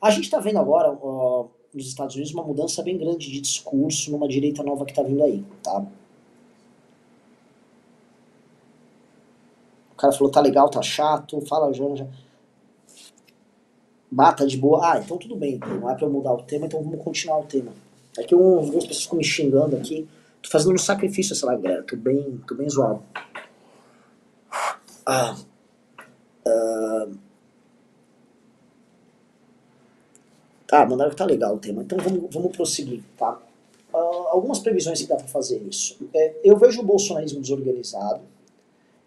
[0.00, 4.10] A gente está vendo agora uh, nos Estados Unidos uma mudança bem grande de discurso
[4.10, 5.84] numa direita nova que está vindo aí, tá?
[9.92, 12.06] O cara falou, tá legal, tá chato, fala, Janja.
[14.10, 14.92] Bata de boa.
[14.92, 17.44] Ah, então tudo bem, não é pra eu mudar o tema, então vamos continuar o
[17.44, 17.72] tema.
[18.18, 20.06] É que um, algumas pessoas ficam me xingando aqui.
[20.42, 21.82] Tô fazendo um sacrifício essa live, galera.
[21.82, 23.02] Tô bem, tô bem zoado.
[25.04, 25.36] Ah,
[30.66, 31.82] tá, mandaram que tá legal o tema.
[31.82, 33.40] Então vamos, vamos prosseguir, tá?
[33.94, 33.98] Ah,
[34.30, 35.98] algumas previsões que dá para fazer isso.
[36.14, 38.20] É, eu vejo o bolsonarismo desorganizado,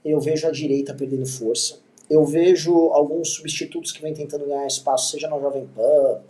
[0.03, 1.77] eu vejo a direita perdendo força,
[2.09, 6.21] eu vejo alguns substitutos que vêm tentando ganhar espaço, seja na Jovem Pan,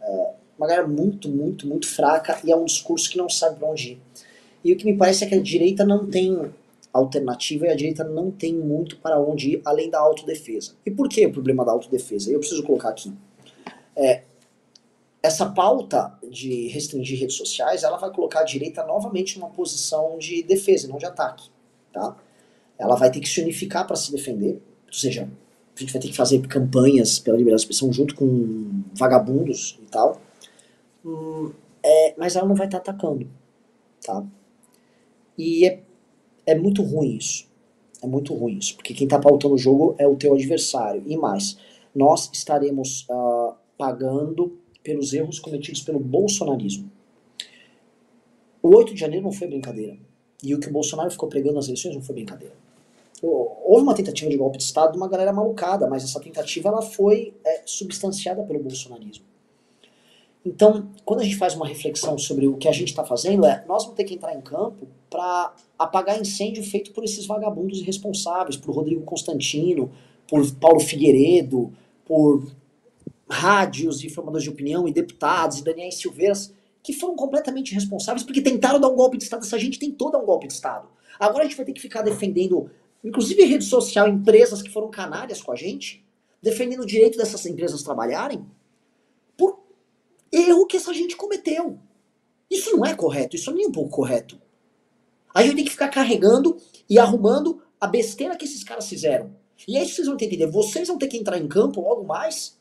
[0.00, 3.68] é, uma galera muito, muito, muito fraca e é um discurso que não sabe para
[3.68, 4.00] onde ir.
[4.62, 6.50] E o que me parece é que a direita não tem
[6.92, 10.72] alternativa e a direita não tem muito para onde ir além da autodefesa.
[10.84, 12.30] E por que o problema da autodefesa?
[12.30, 13.12] Eu preciso colocar aqui.
[13.96, 14.22] É,
[15.22, 20.42] essa pauta de restringir redes sociais, ela vai colocar a direita novamente numa posição de
[20.42, 21.50] defesa, não de ataque,
[21.92, 22.16] tá?
[22.78, 25.28] Ela vai ter que se unificar para se defender, ou seja,
[25.76, 29.86] a gente vai ter que fazer campanhas pela liberdade de expressão junto com vagabundos e
[29.86, 30.20] tal,
[31.04, 31.52] hum,
[31.82, 33.28] é, mas ela não vai estar tá atacando,
[34.04, 34.24] tá?
[35.36, 35.82] E é,
[36.46, 37.48] é muito ruim isso.
[38.02, 41.02] É muito ruim isso, porque quem está pautando o jogo é o teu adversário.
[41.06, 41.58] E mais,
[41.94, 46.90] nós estaremos uh, pagando pelos erros cometidos pelo bolsonarismo.
[48.62, 49.96] O 8 de janeiro não foi brincadeira.
[50.42, 52.54] E o que o Bolsonaro ficou pregando nas eleições não foi brincadeira.
[53.22, 56.80] Houve uma tentativa de golpe de Estado de uma galera malucada, mas essa tentativa ela
[56.80, 59.24] foi é, substanciada pelo bolsonarismo.
[60.44, 63.62] Então, quando a gente faz uma reflexão sobre o que a gente está fazendo, é
[63.68, 68.56] nós vamos ter que entrar em campo para apagar incêndio feito por esses vagabundos irresponsáveis,
[68.56, 69.90] por Rodrigo Constantino,
[70.26, 71.70] por Paulo Figueiredo,
[72.06, 72.50] por
[73.30, 78.40] rádios e formadores de opinião e deputados e Daniel Silveiras, que foram completamente responsáveis porque
[78.40, 79.44] tentaram dar um golpe de Estado.
[79.44, 80.88] Essa gente tentou dar um golpe de Estado.
[81.18, 82.70] Agora a gente vai ter que ficar defendendo,
[83.04, 86.04] inclusive rede social, empresas que foram canárias com a gente,
[86.42, 88.44] defendendo o direito dessas empresas trabalharem
[90.32, 91.78] erro que essa gente cometeu.
[92.50, 94.40] Isso não é correto, isso nem é um pouco correto.
[95.34, 96.56] A gente tem que ficar carregando
[96.88, 99.34] e arrumando a besteira que esses caras fizeram.
[99.68, 100.46] E é isso que vocês vão entender.
[100.46, 102.58] Vocês vão ter que entrar em campo logo mais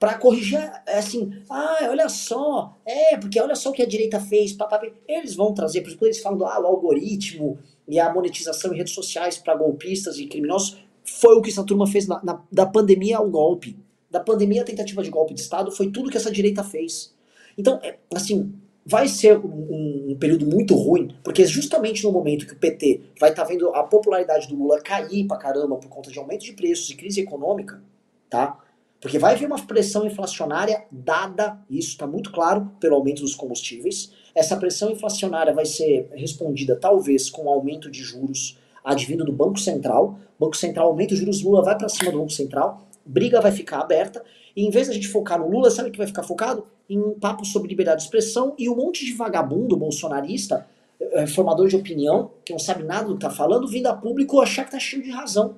[0.00, 4.18] para corrigir, é assim, ah, olha só, é, porque olha só o que a direita
[4.18, 4.88] fez, papapá.
[5.06, 8.94] Eles vão trazer, por exemplo, eles falam do ah, algoritmo e a monetização em redes
[8.94, 13.18] sociais para golpistas e criminosos, foi o que essa turma fez na, na, da pandemia
[13.18, 13.76] ao golpe
[14.10, 17.14] da pandemia, a tentativa de golpe de Estado foi tudo que essa direita fez.
[17.56, 18.52] Então, é, assim,
[18.84, 23.30] vai ser um, um, período muito ruim, porque justamente no momento que o PT vai
[23.30, 26.52] estar tá vendo a popularidade do Lula cair pra caramba por conta de aumento de
[26.52, 27.80] preços e crise econômica,
[28.28, 28.58] tá?
[29.00, 34.12] Porque vai haver uma pressão inflacionária dada, isso está muito claro, pelo aumento dos combustíveis.
[34.34, 40.18] Essa pressão inflacionária vai ser respondida talvez com aumento de juros advindo do Banco Central.
[40.38, 43.80] Banco Central aumenta os juros, Lula vai para cima do Banco Central briga vai ficar
[43.80, 44.22] aberta,
[44.54, 46.66] e em vez da gente focar no Lula, sabe o que vai ficar focado?
[46.88, 50.66] Em um papo sobre liberdade de expressão e um monte de vagabundo bolsonarista,
[51.00, 54.40] é, formador de opinião, que não sabe nada do que tá falando, vindo a público
[54.40, 55.56] achar que tá cheio de razão.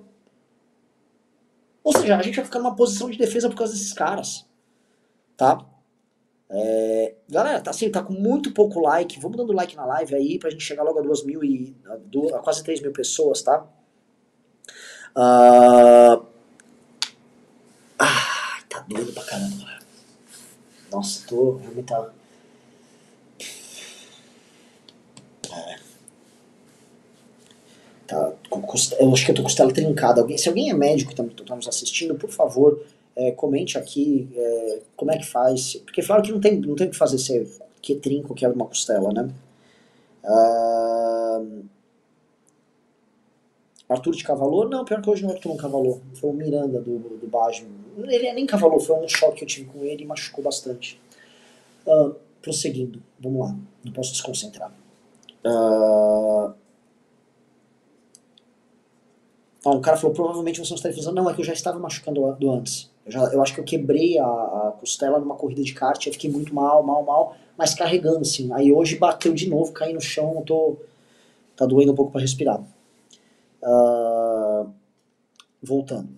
[1.84, 4.46] Ou seja, a gente vai ficar numa posição de defesa por causa desses caras.
[5.36, 5.64] Tá?
[6.54, 9.18] É, galera, tá assim, tá com muito pouco like.
[9.18, 11.74] Vamos dando like na live aí pra gente chegar logo a duas mil e.
[11.86, 13.66] a, a quase 3 mil pessoas, tá?
[15.16, 16.24] Uh,
[17.98, 19.78] ah, tá doido pra caramba.
[20.90, 22.12] Nossa, tô realmente tá.
[25.54, 25.78] É.
[28.12, 28.32] Tá,
[29.00, 30.20] eu acho que eu tô costela trincada.
[30.20, 32.84] Alguém, se alguém é médico e tá, tá nos assistindo, por favor,
[33.16, 35.76] é, comente aqui é, como é que faz.
[35.76, 38.48] Porque falaram que não tem, não tem o que fazer se que trinco que é
[38.48, 39.30] uma costela, né?
[40.24, 41.64] Uh,
[43.88, 44.68] Arthur de Cavalor?
[44.68, 46.00] Não, pior que hoje não é Arthur não cavalou.
[46.14, 47.66] Foi o Miranda do, do Baggio.
[47.96, 51.00] Ele nem cavalou, foi um choque que eu tive com ele e machucou bastante.
[51.86, 54.72] Uh, prosseguindo, vamos lá, não posso desconcentrar.
[55.44, 56.61] Uh...
[59.64, 61.14] Ah, um cara falou, provavelmente você não está fazendo.
[61.14, 62.90] Não, é que eu já estava machucando do antes.
[63.06, 66.12] Eu, já, eu acho que eu quebrei a, a, costela numa corrida de kart, eu
[66.12, 68.52] fiquei muito mal, mal, mal, mas carregando assim.
[68.52, 70.76] Aí hoje bateu de novo, caí no chão, eu tô,
[71.56, 72.60] tá doendo um pouco para respirar.
[73.62, 74.70] Uh,
[75.62, 76.08] voltando.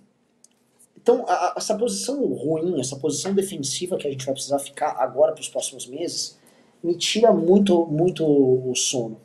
[0.96, 4.96] Então, a, a, essa posição ruim, essa posição defensiva que a gente vai precisar ficar
[4.98, 6.38] agora para os próximos meses,
[6.82, 9.20] me tira muito, muito o sono.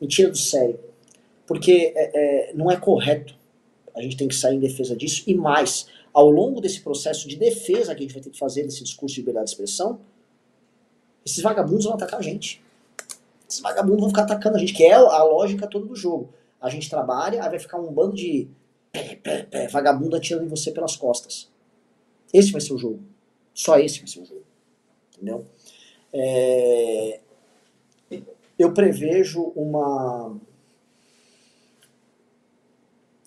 [0.00, 0.80] Me tira do sério.
[1.46, 3.34] Porque é, é, não é correto.
[3.94, 5.22] A gente tem que sair em defesa disso.
[5.26, 8.62] E mais, ao longo desse processo de defesa que a gente vai ter que fazer
[8.62, 10.00] desse discurso de liberdade de expressão,
[11.24, 12.62] esses vagabundos vão atacar a gente.
[13.48, 16.70] Esses vagabundos vão ficar atacando a gente, que é a lógica toda do jogo a
[16.70, 18.48] gente trabalha, aí vai ficar um bando de
[19.72, 21.50] vagabundo atirando em você pelas costas.
[22.32, 23.00] Esse vai ser o jogo.
[23.52, 24.44] Só esse vai ser o jogo.
[25.12, 25.44] Entendeu?
[26.12, 27.20] É...
[28.56, 30.36] Eu prevejo uma.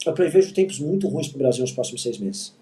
[0.10, 2.54] Eu prevejo tempos muito ruins para o Brasil nos próximos seis meses.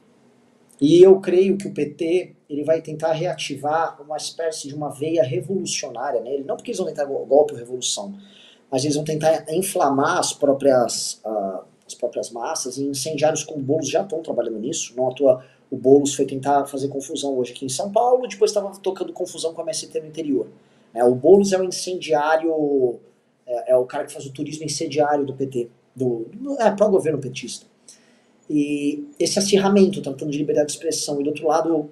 [0.82, 5.24] E eu creio que o PT ele vai tentar reativar uma espécie de uma veia
[5.24, 8.14] revolucionária nele, não porque eles vão tentar golpe ou revolução,
[8.70, 13.90] mas eles vão tentar inflamar as próprias, uh, as próprias massas e incendiários como Boulos
[13.90, 14.94] já estão trabalhando nisso.
[14.96, 18.52] Não à toa o Boulos foi tentar fazer confusão hoje aqui em São Paulo, depois
[18.52, 20.48] estava tocando confusão com a MST no interior.
[20.94, 23.00] É, o Boulos é o incendiário,
[23.44, 26.88] é, é, o cara que faz o turismo incendiário do PT, do, do é, para
[26.88, 27.66] o governo petista.
[28.50, 31.90] E esse acirramento, tratando de liberdade de expressão, e do outro lado,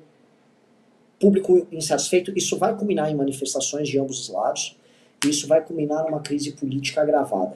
[1.19, 4.77] público insatisfeito, isso vai culminar em manifestações de ambos os lados,
[5.23, 7.55] e isso vai culminar numa crise política agravada.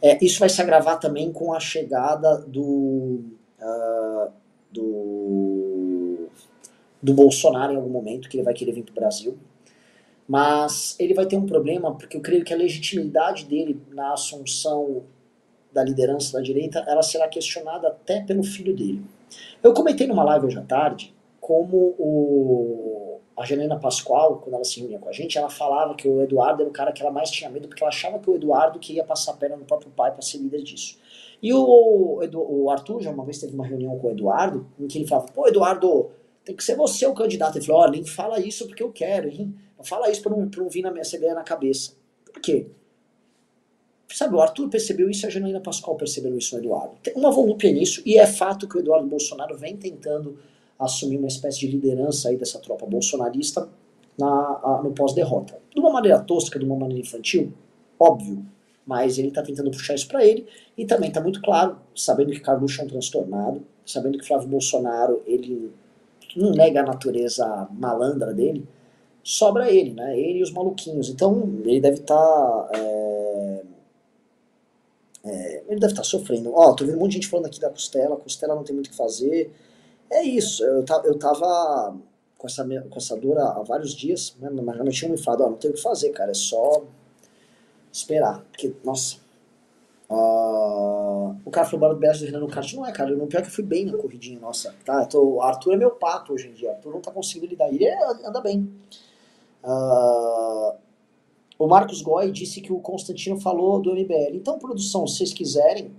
[0.00, 3.20] É, isso vai se agravar também com a chegada do,
[3.60, 4.30] uh,
[4.70, 6.28] do,
[7.02, 9.36] do Bolsonaro em algum momento, que ele vai querer vir para o Brasil.
[10.28, 15.04] Mas ele vai ter um problema, porque eu creio que a legitimidade dele na assunção
[15.72, 19.02] da liderança da direita, ela será questionada até pelo filho dele.
[19.62, 24.80] Eu comentei numa live hoje à tarde como o, a Helena Pascoal, quando ela se
[24.80, 27.30] reunia com a gente, ela falava que o Eduardo era o cara que ela mais
[27.30, 29.90] tinha medo, porque ela achava que o Eduardo que ia passar a perna no próprio
[29.90, 30.98] pai para ser líder disso.
[31.42, 34.98] E o, o Arthur já uma vez teve uma reunião com o Eduardo, em que
[34.98, 36.10] ele falava, pô, Eduardo,
[36.44, 37.56] tem que ser você o candidato.
[37.56, 39.54] Ele falou, olha, nem fala isso porque eu quero, hein?
[39.82, 41.92] Fala isso para não, pra não vir na minha, essa ideia na cabeça.
[42.24, 42.66] Por quê?
[44.08, 46.96] Sabe, o Arthur percebeu isso e a Janaína Pascoal percebeu isso no Eduardo.
[47.02, 50.38] Tem uma volúpia nisso, e é fato que o Eduardo Bolsonaro vem tentando
[50.78, 53.68] assumir uma espécie de liderança aí dessa tropa bolsonarista
[54.18, 55.60] na, a, no pós-derrota.
[55.74, 57.52] De uma maneira tosca, de uma maneira infantil,
[57.98, 58.44] óbvio,
[58.86, 62.40] mas ele está tentando puxar isso para ele, e também está muito claro, sabendo que
[62.40, 65.70] Carluxo é um transtornado, sabendo que Flávio Bolsonaro, ele
[66.34, 68.66] não nega a natureza malandra dele,
[69.30, 70.18] sobra ele, né?
[70.18, 71.08] Ele e os maluquinhos.
[71.08, 72.16] Então, ele deve estar...
[72.16, 73.38] Tá, é
[75.24, 76.52] é, ele deve estar sofrendo.
[76.54, 78.74] Ó, tô vendo um monte de gente falando aqui da costela, a costela não tem
[78.74, 79.52] muito o que fazer.
[80.10, 81.96] É isso, eu, eu tava
[82.38, 85.42] com essa, com essa dor há, vários dias, né, mas já não tinha me falado,
[85.42, 86.84] ó, não tem o que fazer, cara, é só
[87.92, 88.42] esperar.
[88.50, 89.16] Porque, nossa.
[90.10, 92.72] Uh, o cara falou do beijo do Renan no kart.
[92.72, 93.14] Não é, cara.
[93.14, 94.74] Não, pior que eu fui bem na corridinha, nossa.
[94.82, 96.70] Tá, tô, o Arthur é meu pato hoje em dia.
[96.70, 97.68] O Arthur não tá conseguindo lidar.
[97.68, 98.72] Ele é, anda bem.
[99.64, 100.76] Uh,
[101.58, 104.34] o Marcos Goy disse que o Constantino falou do MBL.
[104.34, 105.90] Então, produção, se vocês quiserem,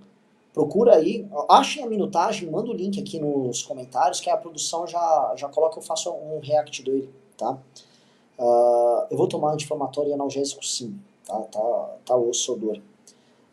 [0.54, 5.34] procura aí, achem a minutagem, manda o link aqui nos comentários, que a produção já,
[5.36, 7.58] já coloca, eu faço um react dele, tá?
[8.38, 11.38] Uh, eu vou tomar anti-inflamatório e analgésico sim, tá?
[11.38, 12.82] Tá, tá osso dor.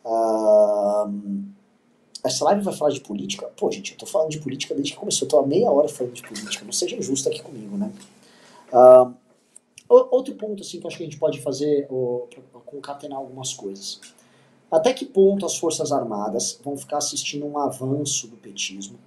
[0.05, 1.43] Uh,
[2.23, 3.51] essa live vai falar de política?
[3.57, 5.89] Pô, gente, eu tô falando de política desde que começou, eu tô há meia hora
[5.89, 7.91] falando de política, não seja injusto aqui comigo, né?
[8.71, 9.13] Uh,
[9.89, 14.01] Outro ponto assim, que acho que a gente pode fazer, para concatenar algumas coisas.
[14.69, 18.99] Até que ponto as Forças Armadas vão ficar assistindo um avanço do petismo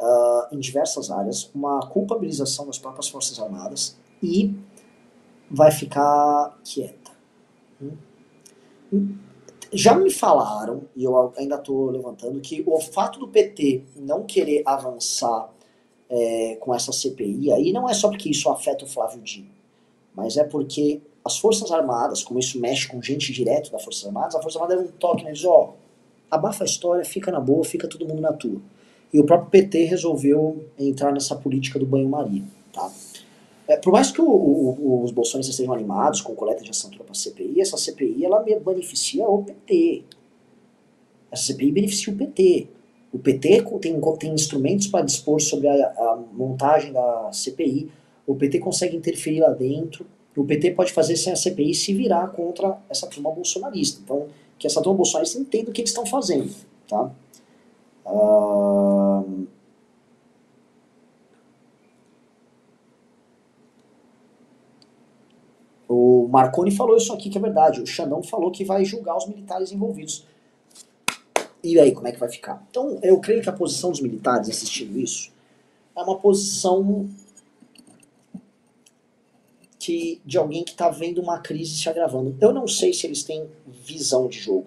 [0.00, 4.54] uh, em diversas áreas, uma culpabilização das próprias Forças Armadas e
[5.50, 7.10] vai ficar quieta?
[7.82, 9.16] Hum?
[9.72, 14.62] Já me falaram, e eu ainda estou levantando, que o fato do PT não querer
[14.64, 15.52] avançar
[16.08, 19.55] é, com essa CPI aí não é só porque isso afeta o Flávio Dino
[20.16, 24.34] mas é porque as Forças Armadas, como isso mexe com gente direto das Forças Armadas,
[24.34, 25.32] a Força Armada deu um toque, né?
[25.32, 25.74] Diz, ó,
[26.30, 28.60] abafa a história, fica na boa, fica todo mundo na tua.
[29.12, 32.90] E o próprio PT resolveu entrar nessa política do banho-maria, tá?
[33.68, 37.12] É, por mais que o, o, os bolsonaristas estejam animados com coleta de assinatura para
[37.12, 40.04] a CPI, essa CPI ela beneficia o PT.
[41.30, 42.68] Essa CPI beneficia o PT.
[43.12, 47.90] O PT tem, tem instrumentos para dispor sobre a, a montagem da CPI,
[48.26, 52.28] o PT consegue interferir lá dentro, o PT pode fazer sem a CPI se virar
[52.28, 54.00] contra essa turma bolsonarista.
[54.04, 54.26] Então,
[54.58, 56.52] que essa turma bolsonarista entenda o que eles estão fazendo,
[56.88, 57.10] tá?
[58.04, 59.46] Uh...
[65.88, 67.80] O Marconi falou isso aqui que é verdade.
[67.80, 70.26] O Xandão falou que vai julgar os militares envolvidos.
[71.62, 72.64] E aí, como é que vai ficar?
[72.68, 75.30] Então, eu creio que a posição dos militares assistindo isso
[75.96, 77.08] é uma posição
[79.86, 82.36] que de alguém que está vendo uma crise se agravando.
[82.40, 83.46] Eu não sei se eles têm
[83.84, 84.66] visão de jogo.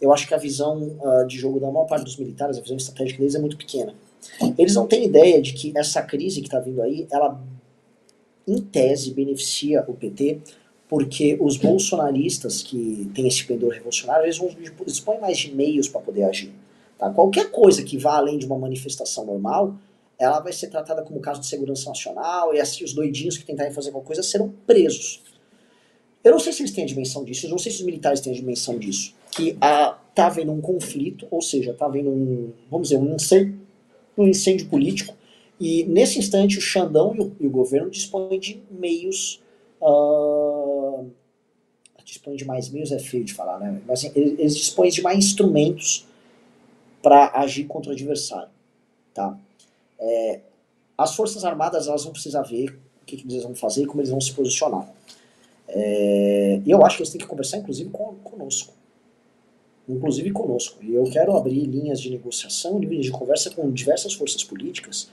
[0.00, 2.76] Eu acho que a visão uh, de jogo da maior parte dos militares, a visão
[2.76, 3.94] estratégica deles é muito pequena.
[4.58, 7.40] Eles não têm ideia de que essa crise que está vindo aí, ela,
[8.44, 10.40] em tese, beneficia o PT,
[10.88, 14.50] porque os bolsonaristas que têm esse pendor revolucionário, eles vão
[14.84, 16.52] dispõem mais de meios para poder agir.
[16.98, 17.08] Tá?
[17.10, 19.76] Qualquer coisa que vá além de uma manifestação normal,
[20.18, 23.72] ela vai ser tratada como caso de segurança nacional e assim os doidinhos que tentarem
[23.72, 25.22] fazer alguma coisa serão presos.
[26.24, 28.20] Eu não sei se eles têm a dimensão disso, eu não sei se os militares
[28.20, 29.14] têm a dimensão disso.
[29.30, 33.60] que está havendo um conflito, ou seja, está havendo um, vamos dizer, um incêndio,
[34.16, 35.14] um incêndio político,
[35.60, 39.42] e nesse instante o Xandão e o, e o governo dispõem de meios.
[39.80, 41.10] Uh,
[42.04, 43.80] dispõem de mais meios é feio de falar, né?
[43.86, 46.06] Mas assim, eles, eles dispõem de mais instrumentos
[47.02, 48.48] para agir contra o adversário,
[49.12, 49.38] tá?
[49.98, 50.40] É,
[50.96, 54.00] as forças armadas elas vão precisar ver o que, que eles vão fazer e como
[54.00, 54.88] eles vão se posicionar.
[55.68, 58.72] É, eu acho que eles têm que conversar, inclusive, com, conosco.
[59.88, 60.82] Inclusive conosco.
[60.82, 65.10] E eu quero abrir linhas de negociação, linhas de conversa com diversas forças políticas,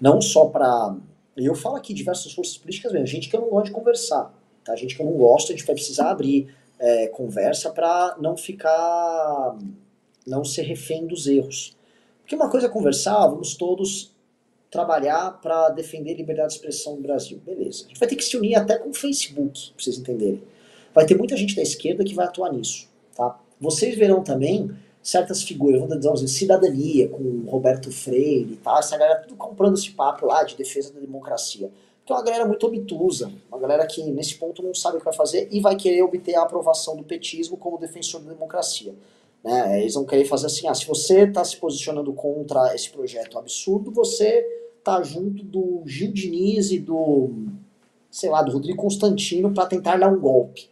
[0.00, 0.96] não só para.
[1.36, 4.32] Eu falo aqui diversas forças políticas mesmo, gente que eu não gosto de conversar,
[4.64, 4.74] tá?
[4.74, 9.58] Gente que eu não gosto, a gente vai precisar abrir é, conversa para não ficar.
[10.26, 11.76] não ser refém dos erros.
[12.22, 14.15] Porque uma coisa é conversar, vamos todos
[14.70, 17.40] trabalhar para defender a liberdade de expressão no Brasil.
[17.44, 17.84] Beleza.
[17.84, 20.42] A gente vai ter que se unir até com o Facebook, para vocês entenderem.
[20.94, 22.88] Vai ter muita gente da esquerda que vai atuar nisso.
[23.14, 23.38] Tá?
[23.60, 24.70] Vocês verão também
[25.02, 29.74] certas figuras, vamos dizer assim, cidadania, com Roberto Freire e tal, essa galera tudo comprando
[29.74, 31.70] esse papo lá de defesa da democracia.
[32.08, 35.14] É uma galera muito obtusa, uma galera que nesse ponto não sabe o que vai
[35.14, 38.94] fazer e vai querer obter a aprovação do petismo como defensor da democracia.
[39.46, 39.80] Né?
[39.80, 43.92] Eles vão querer fazer assim, ah, se você está se posicionando contra esse projeto absurdo,
[43.92, 44.44] você
[44.82, 47.30] tá junto do Gil Diniz e do,
[48.10, 50.68] sei lá, do Rodrigo Constantino para tentar dar um golpe.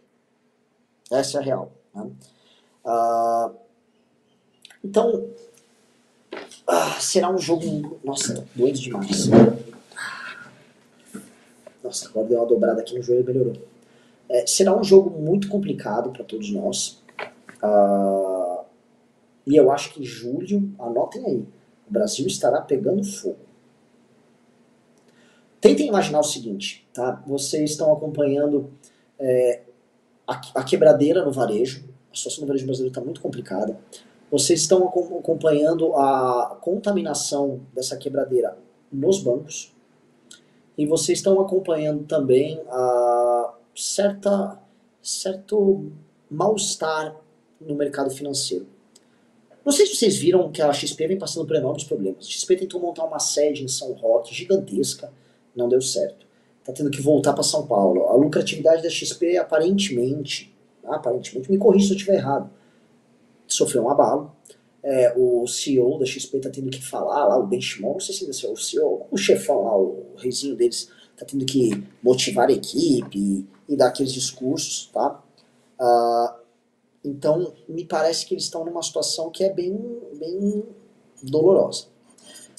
[1.09, 1.71] Essa é a real.
[1.93, 2.11] Né?
[2.83, 3.55] Uh,
[4.83, 5.25] então,
[6.69, 7.97] uh, será um jogo.
[8.03, 9.29] Nossa, doente demais.
[11.81, 13.55] Nossa, agora deu uma dobrada aqui no joelho e melhorou.
[14.27, 17.01] É, será um jogo muito complicado para todos nós.
[17.63, 18.34] Uh,
[19.45, 21.45] e eu acho que em julho, anotem aí,
[21.87, 23.37] o Brasil estará pegando fogo.
[25.61, 27.23] Tentem imaginar o seguinte, tá?
[27.25, 28.69] Vocês estão acompanhando
[29.19, 29.61] é,
[30.27, 33.77] a, a, quebradeira no varejo, a situação do varejo brasileiro está muito complicada.
[34.31, 38.57] Vocês estão acompanhando a contaminação dessa quebradeira
[38.91, 39.73] nos bancos.
[40.77, 44.59] E vocês estão acompanhando também a certa,
[45.01, 45.91] certo
[46.29, 47.15] mal-estar
[47.61, 48.74] no mercado financeiro.
[49.65, 52.27] Não sei se vocês viram que a XP vem passando por enormes problemas.
[52.27, 55.11] A XP tentou montar uma sede em São Roque gigantesca
[55.55, 56.25] não deu certo.
[56.59, 58.07] Está tendo que voltar para São Paulo.
[58.07, 62.49] A lucratividade da XP aparentemente, aparentemente, me corrija se eu estiver errado,
[63.47, 64.35] sofreu um abalo.
[64.83, 68.23] É, o CEO da XP está tendo que falar lá, o Benchimol, não sei se
[68.23, 72.51] ele é o CEO, o chefão lá, o reizinho deles, está tendo que motivar a
[72.51, 75.23] equipe e, e dar aqueles discursos, tá?
[75.79, 76.44] Uh,
[77.05, 79.79] então, me parece que eles estão numa situação que é bem,
[80.13, 80.63] bem
[81.21, 81.85] dolorosa.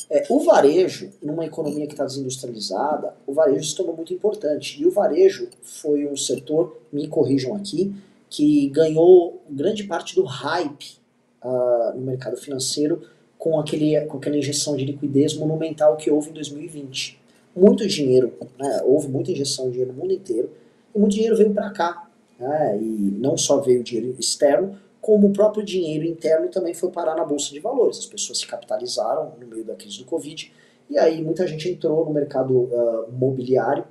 [0.08, 4.80] É, o varejo, numa economia que está desindustrializada, o varejo se tornou muito importante.
[4.80, 7.92] E o varejo foi um setor, me corrijam aqui,
[8.30, 10.98] que ganhou grande parte do hype
[11.42, 13.02] uh, no mercado financeiro
[13.38, 17.20] com, aquele, com aquela injeção de liquidez monumental que houve em 2020.
[17.54, 20.50] Muito dinheiro, né, houve muita injeção de dinheiro no mundo inteiro,
[20.94, 22.05] e muito dinheiro veio para cá.
[22.38, 27.14] Né, e não só veio dinheiro externo, como o próprio dinheiro interno também foi parar
[27.14, 27.98] na bolsa de valores.
[27.98, 30.52] As pessoas se capitalizaram no meio da crise do Covid
[30.90, 33.84] e aí muita gente entrou no mercado uh, mobiliário,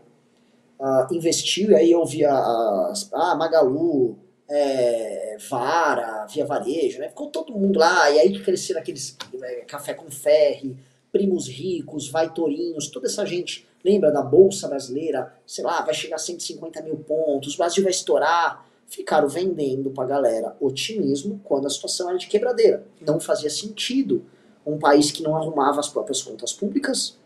[0.80, 4.18] uh, investiu e aí eu via as ah, Magalu,
[4.50, 7.10] é, Vara, Via Varejo, né?
[7.10, 10.78] Ficou todo mundo lá e aí cresceram aqueles é, café com ferre,
[11.16, 16.18] primos ricos, vai torinhos, toda essa gente lembra da bolsa brasileira, sei lá, vai chegar
[16.18, 21.70] a 150 mil pontos, o Brasil vai estourar ficaram vendendo pra galera otimismo quando a
[21.70, 22.86] situação era de quebradeira.
[23.02, 24.26] Não fazia sentido
[24.66, 27.18] um país que não arrumava as próprias contas públicas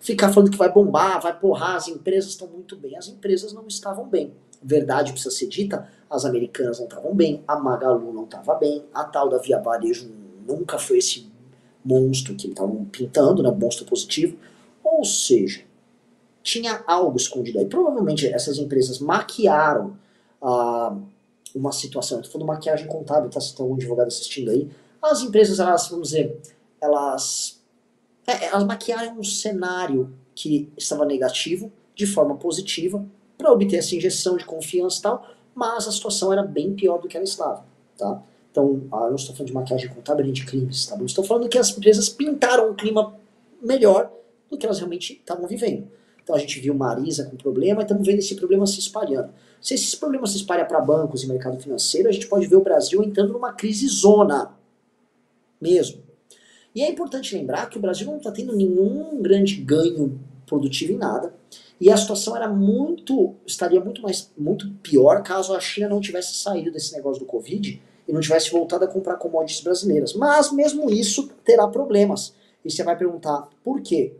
[0.00, 2.96] ficar falando que vai bombar, vai porrar, as empresas estão muito bem.
[2.96, 4.34] As empresas não estavam bem.
[4.60, 9.04] Verdade precisa ser dita, as americanas não estavam bem, a Magalu não estava bem, a
[9.04, 10.10] tal da Via Varejo
[10.46, 11.30] nunca foi esse
[11.86, 14.36] monstro que estavam pintando, né, monstro positivo.
[14.82, 15.62] Ou seja,
[16.42, 17.66] tinha algo escondido aí.
[17.66, 19.96] Provavelmente essas empresas maquiaram
[20.42, 20.96] ah,
[21.54, 22.18] uma situação.
[22.18, 23.40] Estou falando maquiagem contábil, tá?
[23.40, 24.68] Se tem algum advogado assistindo aí.
[25.02, 26.40] As empresas, elas, vamos dizer,
[26.80, 27.60] elas,
[28.26, 33.04] é, elas maquiaram um cenário que estava negativo de forma positiva
[33.38, 37.08] para obter essa injeção de confiança e tal, mas a situação era bem pior do
[37.08, 37.64] que ela estava,
[37.96, 38.22] tá?
[38.56, 40.96] Então, ah, eu não estou falando de maquiagem contábil nem de crimes, tá?
[40.96, 43.14] Eu estou falando que as empresas pintaram um clima
[43.62, 44.10] melhor
[44.50, 45.86] do que elas realmente estavam vivendo.
[46.22, 49.28] Então a gente viu Marisa com problema e estamos vendo esse problema se espalhando.
[49.60, 52.62] Se esse problema se espalha para bancos e mercado financeiro, a gente pode ver o
[52.62, 54.54] Brasil entrando numa crise zona
[55.60, 56.02] mesmo.
[56.74, 60.96] E é importante lembrar que o Brasil não está tendo nenhum grande ganho produtivo em
[60.96, 61.34] nada.
[61.78, 66.36] E a situação era muito, estaria muito mais, muito pior caso a China não tivesse
[66.36, 70.14] saído desse negócio do Covid e não tivesse voltado a comprar commodities brasileiras.
[70.14, 72.34] Mas mesmo isso terá problemas.
[72.64, 74.14] E você vai perguntar por quê?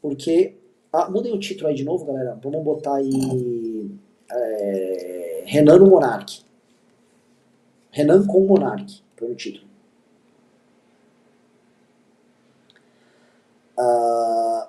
[0.00, 0.56] Porque.
[0.92, 2.38] Ah, mudem o título aí de novo, galera.
[2.42, 3.90] Vamos botar aí.
[4.30, 6.40] É, Renan no Monark.
[7.90, 9.02] Renan com Monark.
[9.16, 9.66] Põe o título.
[13.76, 14.68] Uh,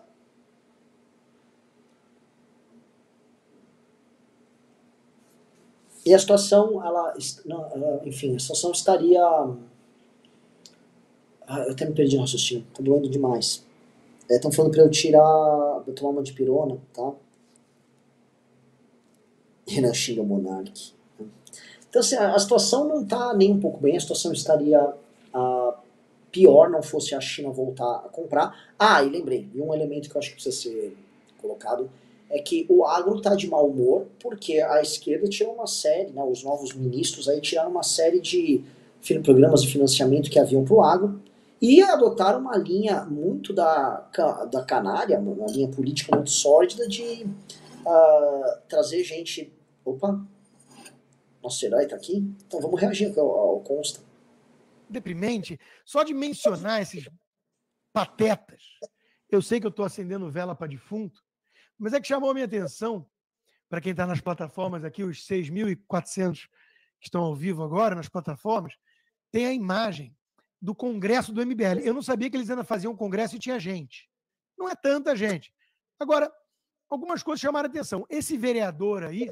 [6.05, 7.15] e a situação, ela,
[8.05, 9.21] enfim, a situação estaria.
[11.47, 13.65] Ah, eu até me perdi no raciocínio, tá doendo demais.
[14.29, 17.11] Estão é, falando para eu tirar, eu tomar uma de pirona, tá?
[19.67, 20.93] Renan xinga o Monark.
[21.89, 25.73] Então, assim, a, a situação não está nem um pouco bem, a situação estaria uh,
[26.31, 28.73] pior não fosse a China voltar a comprar.
[28.77, 30.97] Ah, e lembrei, e um elemento que eu acho que precisa ser
[31.41, 31.89] colocado
[32.29, 36.23] é que o agro está de mau humor porque a esquerda tirou uma série, né,
[36.23, 38.63] os novos ministros aí tiraram uma série de
[39.23, 41.21] programas de financiamento que haviam para o agro
[41.61, 44.07] e adotaram uma linha muito da,
[44.51, 47.25] da canária, uma linha política muito sórdida de
[47.85, 49.53] uh, trazer gente.
[49.83, 50.19] Opa!
[51.41, 52.27] Nosso herói está aqui?
[52.47, 53.99] Então vamos reagir ao, ao Consta
[54.89, 57.07] deprimente só de mencionar esses
[57.93, 58.63] patetas.
[59.29, 61.23] Eu sei que eu estou acendendo vela para defunto,
[61.77, 63.05] mas é que chamou a minha atenção,
[63.69, 66.47] para quem está nas plataformas aqui, os 6.400
[66.99, 68.73] que estão ao vivo agora nas plataformas,
[69.31, 70.15] tem a imagem
[70.61, 71.79] do congresso do MBL.
[71.83, 74.09] Eu não sabia que eles ainda faziam um congresso e tinha gente.
[74.57, 75.53] Não é tanta gente.
[75.99, 76.31] Agora,
[76.89, 78.05] algumas coisas chamaram a atenção.
[78.09, 79.31] Esse vereador aí,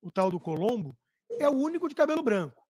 [0.00, 0.96] o tal do Colombo,
[1.38, 2.66] é o único de cabelo branco.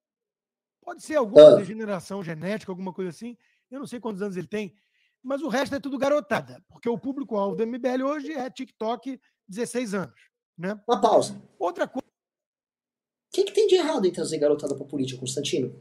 [0.82, 1.56] Pode ser alguma ah.
[1.56, 3.36] degeneração genética, alguma coisa assim.
[3.70, 4.76] Eu não sei quantos anos ele tem,
[5.26, 9.94] mas o resto é tudo garotada, porque o público-alvo do MBL hoje é TikTok 16
[9.94, 10.20] anos.
[10.56, 10.80] Né?
[10.88, 11.36] Uma pausa.
[11.58, 12.06] Outra coisa.
[12.06, 15.74] O que, que tem de errado em trazer garotada para política, Constantino?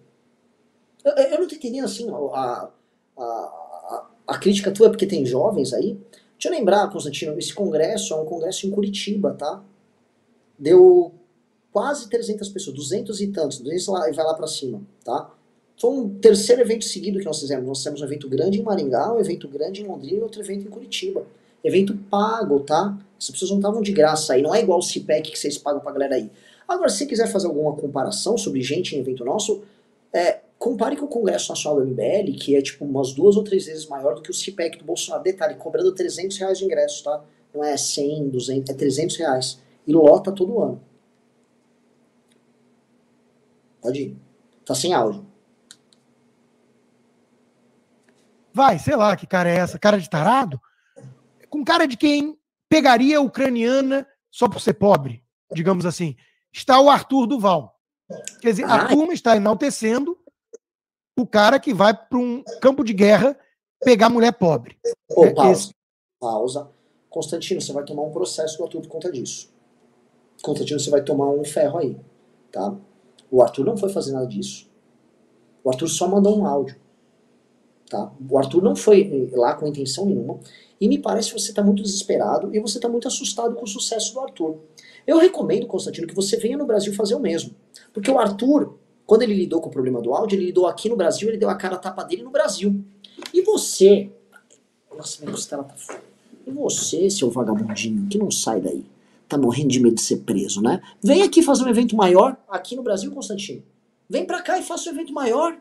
[1.04, 2.72] Eu, eu não tô entendendo assim, a,
[3.16, 5.94] a, a, a crítica tua é porque tem jovens aí.
[6.34, 9.64] Deixa eu lembrar, Constantino, esse congresso é um congresso em Curitiba, tá?
[10.58, 11.14] Deu
[11.72, 15.35] quase 300 pessoas, 200 e tantos, 200 lá, e vai lá para cima, tá?
[15.78, 17.66] Foi um terceiro evento seguido que nós fizemos.
[17.66, 20.68] Nós fizemos um evento grande em Maringá, um evento grande em Londrina e outro evento
[20.68, 21.26] em Curitiba.
[21.64, 22.98] Evento pago, tá?
[23.20, 25.82] Essas pessoas não estavam de graça aí, não é igual o CPEC que vocês pagam
[25.82, 26.30] pra galera aí.
[26.68, 29.64] Agora, se quiser fazer alguma comparação sobre gente em evento nosso,
[30.14, 33.66] é, compare com o Congresso Nacional do MBL, que é tipo umas duas ou três
[33.66, 35.24] vezes maior do que o CPEC do Bolsonaro.
[35.24, 37.24] Detalhe, cobrando 300 reais de ingresso, tá?
[37.54, 39.60] Não é 100, 200, é 300 reais.
[39.86, 40.82] E lota todo ano.
[43.82, 44.18] Pode ir.
[44.66, 45.26] Tá sem áudio.
[48.56, 49.78] Vai, sei lá que cara é essa.
[49.78, 50.62] Cara de tarado?
[51.50, 52.40] Com cara de quem
[52.70, 56.16] pegaria a ucraniana só por ser pobre, digamos assim.
[56.54, 57.78] Está o Arthur Duval.
[58.40, 60.18] Quer dizer, a turma está enaltecendo
[61.20, 63.38] o cara que vai para um campo de guerra
[63.84, 64.80] pegar mulher pobre.
[65.10, 65.74] Ô, é pausa.
[66.18, 66.72] Pausa.
[67.10, 69.54] Constantino, você vai tomar um processo do Arthur por conta disso.
[70.42, 72.00] Constantino, você vai tomar um ferro aí.
[72.54, 72.74] Tá?
[73.30, 74.72] O Arthur não foi fazer nada disso.
[75.62, 76.85] O Arthur só mandou um áudio.
[77.90, 78.12] Tá?
[78.30, 80.40] O Arthur não foi eh, lá com intenção nenhuma.
[80.80, 83.68] E me parece que você está muito desesperado e você está muito assustado com o
[83.68, 84.58] sucesso do Arthur.
[85.06, 87.56] Eu recomendo, Constantino, que você venha no Brasil fazer o mesmo.
[87.94, 90.96] Porque o Arthur, quando ele lidou com o problema do áudio, ele lidou aqui no
[90.96, 92.84] Brasil, ele deu a cara a tapa dele no Brasil.
[93.34, 94.10] E você.
[94.96, 95.76] Nossa, minha costela tá.
[96.46, 98.86] E você, seu vagabundinho, que não sai daí?
[99.28, 100.82] tá morrendo de medo de ser preso, né?
[101.02, 103.64] Vem aqui fazer um evento maior aqui no Brasil, Constantino.
[104.10, 105.58] Vem para cá e faça um evento maior.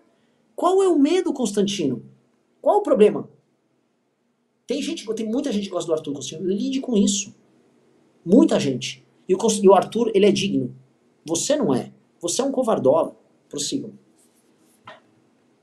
[0.55, 2.03] Qual é o medo, Constantino?
[2.65, 3.29] Qual o problema?
[4.67, 6.49] Tem gente, tem muita gente que gosta do Arthur Constantino.
[6.49, 7.35] Lide com isso.
[8.25, 9.07] Muita gente.
[9.29, 10.75] E o, e o Arthur, ele é digno.
[11.27, 11.93] Você não é.
[12.23, 13.15] Você é um covardola.
[13.51, 13.93] Prossigam.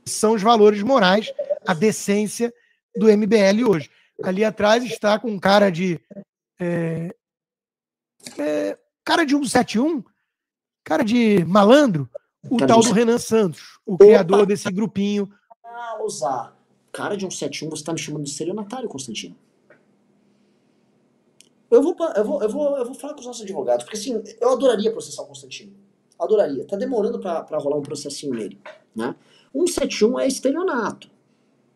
[0.06, 1.34] São os valores morais,
[1.66, 2.54] a decência
[2.96, 3.90] do MBL hoje.
[4.24, 6.00] Ali atrás está com um cara de
[6.60, 7.16] é,
[8.38, 10.04] é, cara de 171,
[10.84, 12.08] cara de malandro,
[12.48, 14.06] o cara tal do Renan Santos, o Opa.
[14.06, 15.34] criador desse grupinho.
[15.66, 16.61] Ah, usar.
[16.92, 19.36] Cara de 171, você tá me chamando de estelionatário, Constantino.
[21.70, 24.22] Eu vou, eu, vou, eu, vou, eu vou falar com os nossos advogados, porque assim,
[24.42, 25.74] eu adoraria processar o Constantino.
[26.20, 26.66] Adoraria.
[26.66, 28.60] Tá demorando pra rolar um processinho nele.
[28.94, 29.16] Né?
[29.54, 31.10] 171 é estelionato.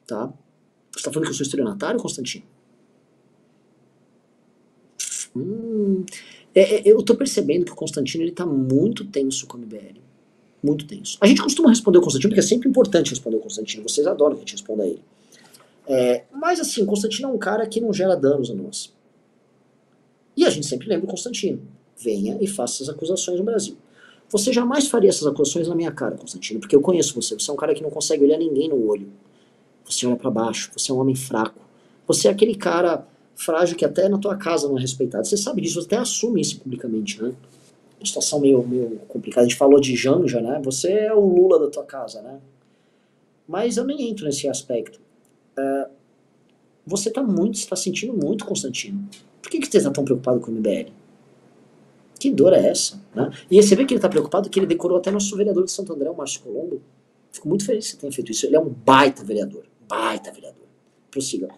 [0.05, 0.31] Tá?
[0.91, 2.45] Você tá falando que eu sou estelionatário, Constantino?
[5.35, 6.05] Hum,
[6.53, 10.04] é, é, eu tô percebendo que o Constantino ele tá muito tenso com o MBL.
[10.65, 11.19] Muito tenso.
[11.21, 13.87] A gente costuma responder o Constantino, porque é sempre importante responder o Constantino.
[13.87, 15.01] Vocês adoram que a gente responda a ele.
[15.87, 18.91] É, mas assim, o Constantino é um cara que não gera danos a nós.
[20.35, 21.61] E a gente sempre lembra o Constantino.
[21.95, 23.77] Venha e faça essas acusações no Brasil.
[24.29, 27.35] Você jamais faria essas acusações na minha cara, Constantino, porque eu conheço você.
[27.35, 29.07] Você é um cara que não consegue olhar ninguém no olho.
[29.87, 31.61] Você olha para baixo, você é um homem fraco.
[32.07, 35.27] Você é aquele cara frágil que até na tua casa não é respeitado.
[35.27, 37.35] Você sabe disso, você até assume isso publicamente, né?
[38.05, 39.45] Uma situação meio, meio complicada.
[39.45, 40.61] A gente falou de Janja, né?
[40.63, 42.39] Você é o Lula da tua casa, né?
[43.47, 45.01] Mas eu nem entro nesse aspecto.
[45.57, 45.89] Uh,
[46.85, 49.07] você está muito, está sentindo muito, Constantino.
[49.41, 50.91] Por que, que você está tão preocupado com o MBL?
[52.19, 53.01] Que dor é essa?
[53.13, 53.31] Né?
[53.49, 55.91] E você vê que ele está preocupado que ele decorou até nosso vereador de Santo
[55.91, 56.81] André, o Márcio Colombo.
[57.31, 58.45] Fico muito feliz que você tenha feito isso.
[58.45, 59.65] Ele é um baita vereador.
[59.87, 60.67] Baita vereador.
[61.09, 61.49] Prossiga.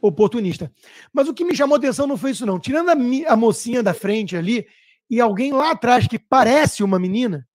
[0.00, 0.72] Oportunista.
[1.12, 2.58] Mas o que me chamou atenção não foi isso, não.
[2.58, 4.66] Tirando a, a mocinha da frente ali
[5.10, 7.46] e alguém lá atrás que parece uma menina,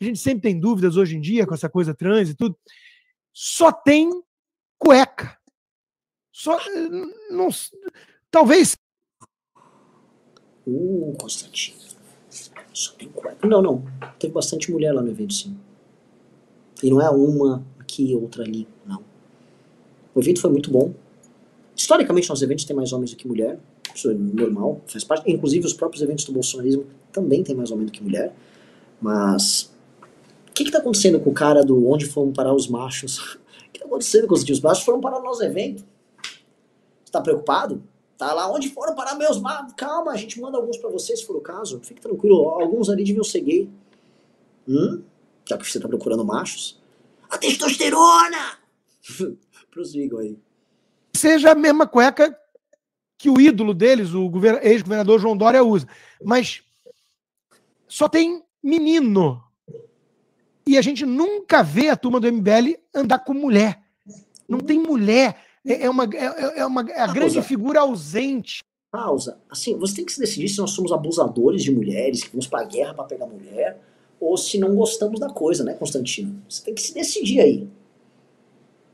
[0.00, 2.56] a gente sempre tem dúvidas hoje em dia com essa coisa trans e tudo,
[3.32, 4.10] só tem
[4.78, 5.36] cueca.
[6.32, 6.58] Só.
[7.30, 7.48] Não,
[8.30, 8.76] talvez.
[10.66, 11.78] Uh, Constantino.
[12.72, 13.46] Só tem cueca.
[13.46, 13.84] Não, não.
[14.18, 15.58] Teve bastante mulher lá no evento, sim.
[16.82, 18.68] E não é uma aqui, outra ali.
[18.86, 19.02] Não.
[20.14, 20.94] O evento foi muito bom.
[21.76, 23.58] Historicamente, nossos eventos têm mais homens do que mulher.
[23.94, 25.30] Isso é normal, faz parte.
[25.30, 28.34] Inclusive, os próprios eventos do bolsonarismo também têm mais homem do que mulher.
[29.00, 29.72] Mas.
[30.50, 33.38] O que está acontecendo com o cara do onde foram parar os machos?
[33.68, 35.84] O que está acontecendo com os Os machos foram parar no nosso evento.
[37.04, 37.82] Está preocupado?
[38.16, 39.74] Tá lá onde foram parar meus machos?
[39.76, 41.78] Calma, a gente manda alguns para vocês, se for o caso.
[41.82, 43.70] Fique tranquilo, alguns ali deviam ser gay.
[44.66, 45.02] Hum?
[45.48, 46.80] Já que você tá procurando machos.
[47.30, 48.58] A testosterona!
[49.70, 50.36] Prosigam aí.
[51.14, 52.36] Seja a mesma cueca
[53.18, 54.30] que o ídolo deles, o
[54.62, 55.88] ex-governador João Dória, usa.
[56.22, 56.62] Mas
[57.88, 59.42] só tem menino.
[60.64, 63.82] E a gente nunca vê a turma do MBL andar com mulher.
[64.48, 65.36] Não tem mulher.
[65.66, 68.62] É, é uma, é, é uma é a grande figura ausente.
[68.90, 69.38] Pausa.
[69.50, 72.64] Assim, você tem que se decidir se nós somos abusadores de mulheres, que vamos pra
[72.64, 73.80] guerra para pegar mulher,
[74.20, 76.40] ou se não gostamos da coisa, né, Constantino?
[76.48, 77.68] Você tem que se decidir aí.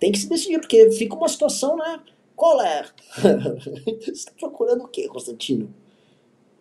[0.01, 2.01] Tem que se decidir, porque fica uma situação, né?
[2.37, 2.85] Qual é?
[4.01, 5.72] você está procurando o quê, Constantino?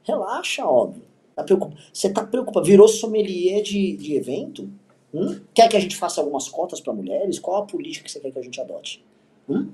[0.04, 1.02] Relaxa, homem.
[1.36, 1.76] Tá preocup...
[1.92, 2.66] Você tá preocupado?
[2.66, 4.70] Virou sommelier de, de evento?
[5.14, 5.40] Hum?
[5.54, 7.40] Quer que a gente faça algumas cotas para mulheres?
[7.40, 9.04] Qual a política que você quer que a gente adote?
[9.50, 9.72] Hum?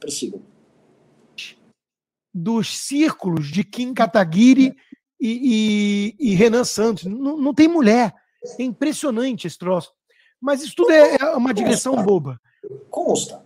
[0.00, 0.42] Prossigo.
[2.34, 4.74] Dos círculos de Kim Kataguiri
[5.20, 7.04] e, e, e Renan Santos.
[7.04, 8.12] Não, não tem mulher.
[8.58, 9.92] É impressionante esse troço.
[10.40, 12.40] Mas isso tudo é, é uma digressão boba.
[12.90, 13.45] Consta.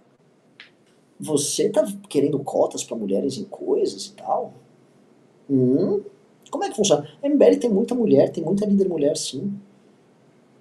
[1.21, 4.55] Você tá querendo cotas para mulheres em coisas e tal?
[5.49, 6.01] Hum?
[6.51, 7.07] Como é que funciona?
[7.23, 9.53] A MBL tem muita mulher, tem muita líder mulher, sim.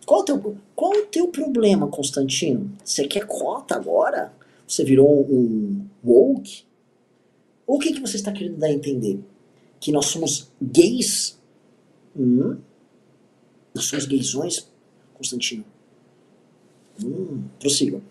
[0.05, 2.72] Qual o teu, qual o teu problema, Constantino?
[2.84, 4.34] Você quer cota agora?
[4.68, 6.64] Você virou um woke?
[7.66, 9.20] Ou o que, que você está querendo dar a entender?
[9.80, 11.39] Que nós somos gays?
[12.18, 12.57] Hum?
[13.74, 14.68] Nós somos gaysões,
[15.14, 15.64] Constantino?
[17.03, 18.01] Hum, prossiga.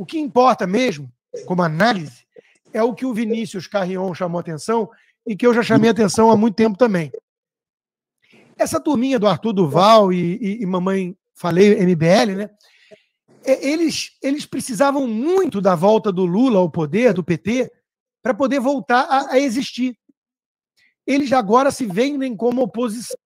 [0.00, 1.12] O que importa mesmo,
[1.44, 2.24] como análise,
[2.72, 4.88] é o que o Vinícius Carrion chamou atenção
[5.26, 7.12] e que eu já chamei atenção há muito tempo também.
[8.56, 12.50] Essa turminha do Arthur Duval e, e, e Mamãe Falei, MBL, né?
[13.44, 17.70] Eles, eles precisavam muito da volta do Lula ao poder, do PT,
[18.22, 19.98] para poder voltar a, a existir.
[21.06, 23.18] Eles agora se vendem como oposição.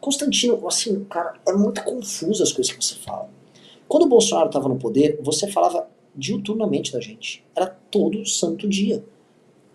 [0.00, 3.43] Constantino, assim, cara, é muito confuso as coisas que você fala.
[3.88, 7.44] Quando o Bolsonaro estava no poder, você falava diuturnamente da gente.
[7.54, 9.04] Era todo santo dia.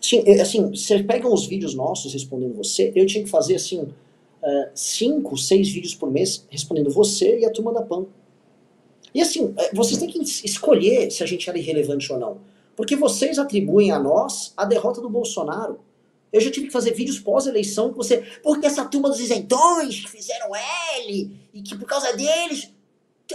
[0.02, 4.70] Assim, assim, você pega os vídeos nossos respondendo você, eu tinha que fazer assim, uh,
[4.74, 8.06] cinco, seis vídeos por mês respondendo você e a turma da PAN.
[9.14, 12.38] E assim, é, vocês têm que escolher se a gente era irrelevante ou não.
[12.76, 15.80] Porque vocês atribuem a nós a derrota do Bolsonaro.
[16.32, 18.24] Eu já tive que fazer vídeos pós-eleição que você.
[18.44, 22.72] Porque essa turma dos isentões que fizeram L e que por causa deles.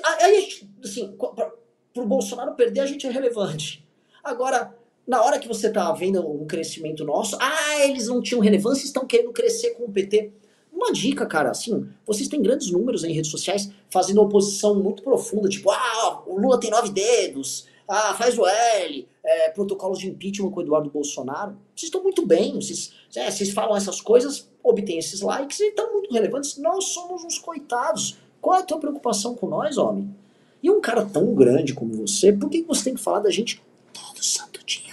[0.02, 0.48] Aí,
[0.82, 1.52] assim, para
[1.96, 3.86] o Bolsonaro perder, a gente é relevante.
[4.22, 4.74] Agora,
[5.06, 9.06] na hora que você tá vendo um crescimento nosso, ah, eles não tinham relevância, estão
[9.06, 10.32] querendo crescer com o PT.
[10.72, 15.48] Uma dica, cara, assim, vocês têm grandes números em redes sociais fazendo oposição muito profunda,
[15.48, 20.50] tipo, ah, o Lula tem nove dedos, ah, faz o L, é, protocolos de impeachment
[20.50, 21.56] com o Eduardo Bolsonaro.
[21.74, 25.92] Vocês estão muito bem, vocês, é, vocês falam essas coisas, obtêm esses likes e estão
[25.92, 26.56] muito relevantes.
[26.58, 28.18] Nós somos uns coitados.
[28.44, 30.14] Qual é a tua preocupação com nós, homem?
[30.62, 33.62] E um cara tão grande como você, por que você tem que falar da gente
[33.90, 34.92] todo santo dia?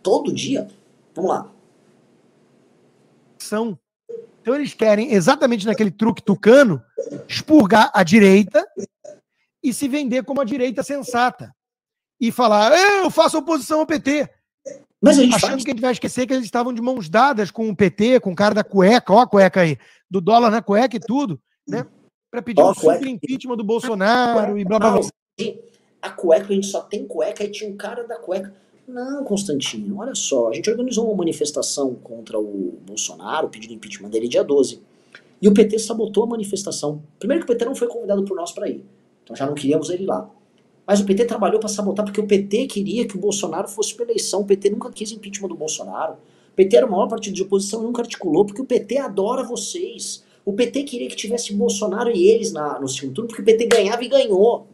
[0.00, 0.68] Todo dia?
[1.12, 1.50] Vamos lá.
[3.36, 3.76] São.
[4.40, 6.80] Então eles querem, exatamente naquele truque tucano,
[7.28, 8.64] expurgar a direita
[9.60, 11.52] e se vender como a direita sensata
[12.20, 12.70] e falar,
[13.02, 14.30] eu faço oposição ao PT.
[15.02, 15.64] Mas a gente Achando faz...
[15.64, 18.30] que a gente vai esquecer que eles estavam de mãos dadas com o PT, com
[18.30, 19.76] o cara da cueca, ó a cueca aí,
[20.08, 21.84] do dólar na cueca e tudo, né?
[22.34, 25.08] Para pedir o um super impeachment do Bolsonaro e blá blá blá.
[26.02, 28.52] A cueca, a gente só tem cueca e tinha um cara da cueca.
[28.88, 34.26] Não, Constantino, olha só, a gente organizou uma manifestação contra o Bolsonaro, pedindo impeachment dele
[34.26, 34.82] dia 12.
[35.40, 37.00] E o PT sabotou a manifestação.
[37.20, 38.84] Primeiro que o PT não foi convidado por nós para ir.
[39.22, 40.28] Então já não queríamos ele lá.
[40.84, 44.06] Mas o PT trabalhou para sabotar porque o PT queria que o Bolsonaro fosse para
[44.06, 44.40] eleição.
[44.40, 46.14] O PT nunca quis impeachment do Bolsonaro.
[46.14, 49.44] O PT era o maior partido de oposição e nunca articulou porque o PT adora
[49.44, 50.24] vocês.
[50.44, 53.66] O PT queria que tivesse Bolsonaro e eles na, no segundo turno porque o PT
[53.66, 54.66] ganhava e ganhou.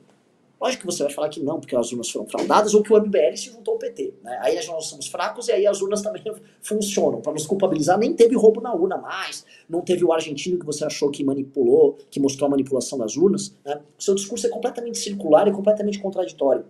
[0.60, 3.00] Lógico que você vai falar que não, porque as urnas foram fraudadas ou que o
[3.00, 4.12] MBL se juntou ao PT.
[4.22, 4.38] Né?
[4.42, 6.22] Aí nós somos fracos e aí as urnas também
[6.60, 7.22] funcionam.
[7.22, 9.46] Para nos culpabilizar, nem teve roubo na urna mais.
[9.66, 13.54] Não teve o argentino que você achou que manipulou, que mostrou a manipulação das urnas.
[13.64, 13.80] Né?
[13.98, 16.66] O seu discurso é completamente circular e completamente contraditório.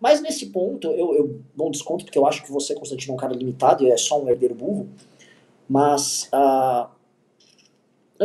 [0.00, 3.18] Mas nesse ponto, eu, eu um desconto, porque eu acho que você, Constantino, é um
[3.18, 4.88] cara limitado e é só um herdeiro burro.
[5.68, 6.90] Mas uh,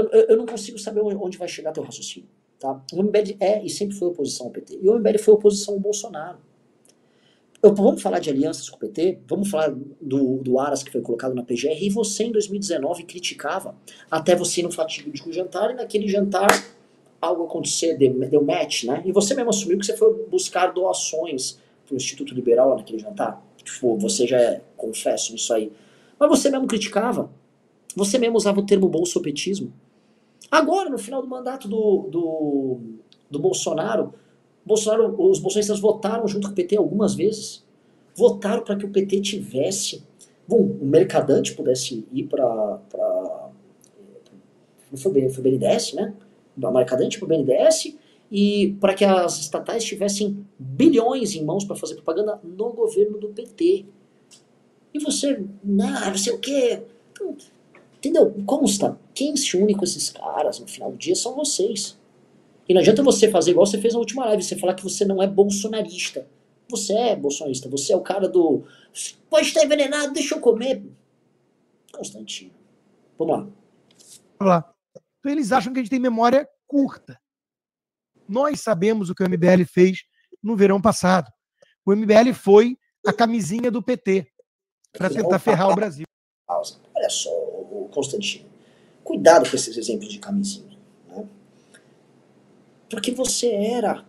[0.04, 2.30] eu, eu não consigo saber onde vai chegar teu raciocínio.
[2.60, 2.82] Tá?
[2.93, 4.80] O MBL é e sempre foi oposição ao PT.
[4.82, 6.38] E o MBL foi oposição ao Bolsonaro.
[7.62, 9.20] Eu, vamos falar de alianças com o PT?
[9.28, 11.82] Vamos falar do, do Aras que foi colocado na PGR.
[11.82, 13.76] E você, em 2019, criticava
[14.12, 15.72] até você ir no fatídico jantar.
[15.72, 16.48] E naquele jantar,
[17.20, 19.02] algo acontecer, deu, deu match, né?
[19.06, 23.00] E você mesmo assumiu que você foi buscar doações para o Instituto Liberal lá naquele
[23.00, 23.43] jantar.
[23.64, 25.72] Tipo, você já é, confesso nisso aí.
[26.20, 27.32] Mas você mesmo criticava.
[27.96, 29.74] Você mesmo usava o termo bolsopetismo.
[30.56, 32.80] Agora, no final do mandato do, do,
[33.30, 34.14] do Bolsonaro,
[34.66, 37.66] Bolsonaro, os bolsonaristas votaram junto com o PT algumas vezes.
[38.16, 40.01] Votaram para que o PT tivesse.
[40.47, 42.80] Bom, o Mercadante pudesse ir para.
[44.95, 46.14] Foi, foi BNDES, né?
[46.56, 47.97] O Mercadante para o BNDES
[48.32, 53.28] e para que as estatais tivessem bilhões em mãos para fazer propaganda no governo do
[53.28, 53.86] PT.
[54.93, 56.82] E você, não, não sei o quê.
[57.12, 57.36] Então,
[58.06, 58.32] Entendeu?
[58.45, 61.97] Consta, quem se une com esses caras no final do dia são vocês.
[62.70, 65.03] E não adianta você fazer igual você fez na última live, você falar que você
[65.06, 66.28] não é bolsonarista.
[66.70, 68.64] Você é bolsonarista, você é o cara do.
[69.28, 70.84] Pode estar envenenado, deixa eu comer.
[71.91, 72.51] Constantino.
[73.18, 73.39] Vamos lá.
[74.39, 74.74] Vamos lá.
[75.20, 77.20] Então eles acham que a gente tem memória curta.
[78.30, 80.03] Nós sabemos o que o MBL fez
[80.43, 81.32] no verão passado.
[81.84, 84.28] O MBL foi a camisinha do PT
[84.91, 86.06] para tentar ferrar o Brasil.
[86.47, 87.30] Olha só,
[87.91, 88.45] Constantino,
[89.03, 90.78] cuidado com esses exemplos de camisinha.
[91.07, 91.28] Né?
[92.89, 94.05] Porque você era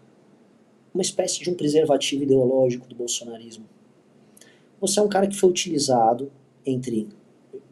[0.94, 3.66] uma espécie de um preservativo ideológico do bolsonarismo.
[4.80, 6.32] Você é um cara que foi utilizado
[6.64, 7.08] entre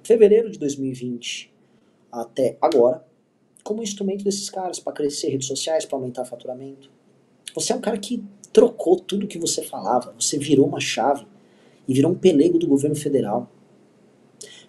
[0.03, 1.53] fevereiro de 2020
[2.13, 3.05] até agora
[3.65, 6.91] como instrumento desses caras para crescer redes sociais, para aumentar faturamento.
[7.55, 8.23] Você é um cara que
[8.53, 11.27] trocou tudo que você falava, você virou uma chave
[11.89, 13.51] e virou um pelego do governo federal.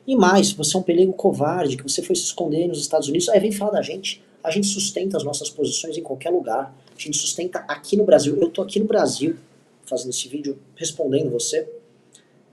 [0.08, 3.28] E mais, você é um pelego covarde, que você foi se esconder nos Estados Unidos,
[3.30, 4.24] aí vem falar da gente.
[4.44, 6.76] A gente sustenta as nossas posições em qualquer lugar.
[6.96, 8.36] A gente sustenta aqui no Brasil.
[8.40, 9.36] Eu tô aqui no Brasil
[9.84, 11.68] fazendo esse vídeo, respondendo você,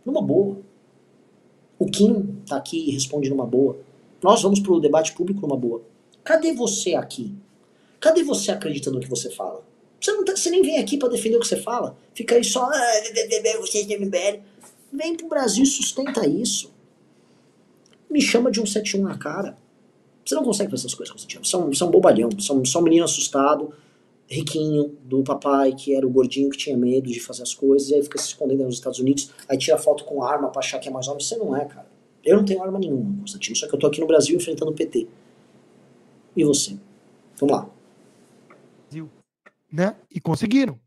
[0.04, 0.56] numa boa.
[1.78, 3.78] O Kim tá aqui e responde numa boa.
[4.22, 5.82] Nós vamos pro debate público numa boa.
[6.24, 7.34] Cadê você aqui?
[8.00, 9.62] Cadê você acreditando no que você fala?
[10.00, 11.96] Você, não tá, você nem vem aqui para defender o que você fala.
[12.14, 12.92] Fica aí só, ah,
[13.60, 14.40] vocês de MBL.
[14.90, 16.71] Vem pro Brasil e sustenta isso
[18.12, 19.56] me chama de um 71 na cara.
[20.24, 21.42] Você não consegue fazer essas coisas, Constantino.
[21.80, 23.72] É um bobalhão, você é um, menino assustado,
[24.28, 27.94] riquinho, do papai, que era o gordinho que tinha medo de fazer as coisas, e
[27.94, 30.88] aí fica se escondendo nos Estados Unidos, aí tira foto com arma pra achar que
[30.88, 31.24] é mais homem.
[31.24, 31.90] Você não é, cara.
[32.24, 34.74] Eu não tenho arma nenhuma, Constantino, só que eu tô aqui no Brasil enfrentando o
[34.74, 35.08] PT.
[36.36, 36.76] E você?
[37.40, 37.68] Vamos lá.
[39.72, 39.96] Né?
[40.10, 40.78] E conseguiram.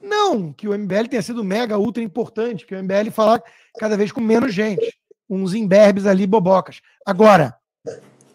[0.00, 3.42] Não que o MBL tenha sido mega, ultra importante, que o MBL falar
[3.78, 4.99] cada vez com menos gente
[5.30, 6.80] uns imberbes ali bobocas.
[7.06, 7.56] Agora,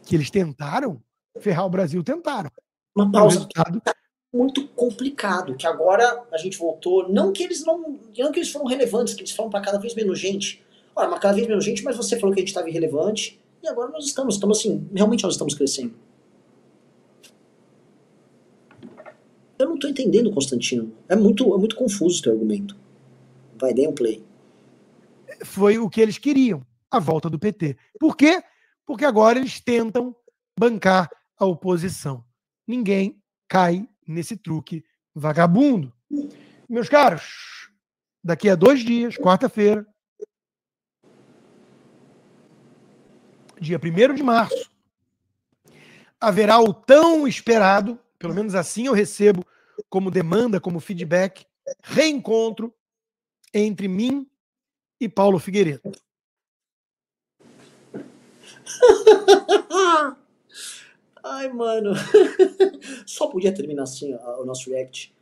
[0.05, 1.01] que eles tentaram
[1.41, 2.49] ferrar o Brasil, tentaram.
[2.95, 3.35] Uma pausa.
[3.35, 3.81] Resultado...
[4.33, 7.09] Muito complicado, que agora a gente voltou.
[7.09, 7.97] Não que eles não.
[8.17, 10.63] Não que eles foram relevantes, que eles falam para cada vez menos gente.
[10.95, 13.39] Olha, mas cada vez menos gente, mas você falou que a gente estava irrelevante.
[13.63, 15.93] E agora nós estamos, estamos assim, realmente nós estamos crescendo.
[19.57, 20.93] Eu não estou entendendo, Constantino.
[21.07, 22.75] É muito, é muito confuso o teu argumento.
[23.57, 24.21] Vai, dê um play.
[25.45, 26.61] Foi o que eles queriam
[26.95, 27.77] a volta do PT.
[27.99, 28.43] Por quê?
[28.85, 30.15] Porque agora eles tentam
[30.57, 32.23] bancar a oposição.
[32.67, 34.83] Ninguém cai nesse truque
[35.13, 35.93] vagabundo.
[36.69, 37.69] Meus caros,
[38.23, 39.85] daqui a dois dias, quarta-feira,
[43.59, 44.71] dia 1 de março,
[46.19, 49.45] haverá o tão esperado, pelo menos assim eu recebo
[49.89, 51.45] como demanda, como feedback,
[51.83, 52.73] reencontro
[53.53, 54.27] entre mim
[54.99, 55.91] e Paulo Figueiredo.
[61.23, 61.93] Ai, mano.
[63.05, 65.13] Só podia terminar assim o nosso react.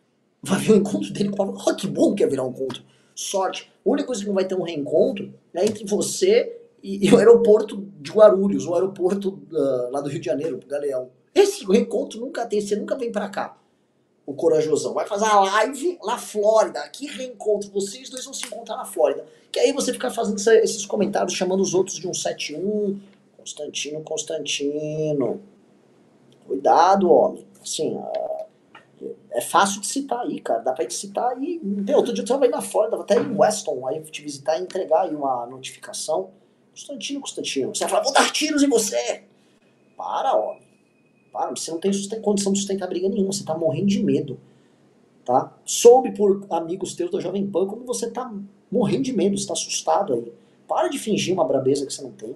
[0.41, 1.45] Vai ver o encontro dele com a.
[1.47, 2.83] Oh, que bom que ia virar um encontro.
[3.15, 3.71] Sorte.
[3.85, 7.17] A única coisa que não vai ter um reencontro é entre você e, e o
[7.17, 11.09] aeroporto de Guarulhos, o aeroporto uh, lá do Rio de Janeiro, Galeão.
[11.33, 13.57] Esse reencontro nunca tem, você nunca vem para cá.
[14.25, 14.93] O corajosão.
[14.93, 16.81] Vai fazer a live na Flórida.
[16.89, 17.69] Que reencontro.
[17.71, 19.25] Vocês dois vão se encontrar na Flórida.
[19.51, 22.99] Que aí você fica fazendo esses comentários, chamando os outros de 171.
[23.43, 25.41] Constantino, Constantino.
[26.47, 27.45] Cuidado, homem.
[27.61, 27.99] Assim,
[29.31, 30.61] é fácil de citar aí, cara.
[30.61, 31.59] Dá pra te citar aí.
[31.95, 34.63] outro dia eu tava aí na Flórida, tava até em Weston, aí te visitar e
[34.63, 36.31] entregar aí uma notificação.
[36.71, 37.75] Constantino, Constantino.
[37.75, 39.23] Você vai falar, vou dar tiros em você.
[39.97, 40.63] Para, homem.
[41.31, 41.91] Para, você não tem
[42.21, 44.39] condição de sustentar briga nenhuma, você tá morrendo de medo.
[45.25, 45.53] Tá?
[45.65, 48.31] Soube por amigos teus da Jovem Pan como você tá
[48.71, 50.33] morrendo de medo, você tá assustado aí.
[50.67, 52.35] Para de fingir uma brabeza que você não tem.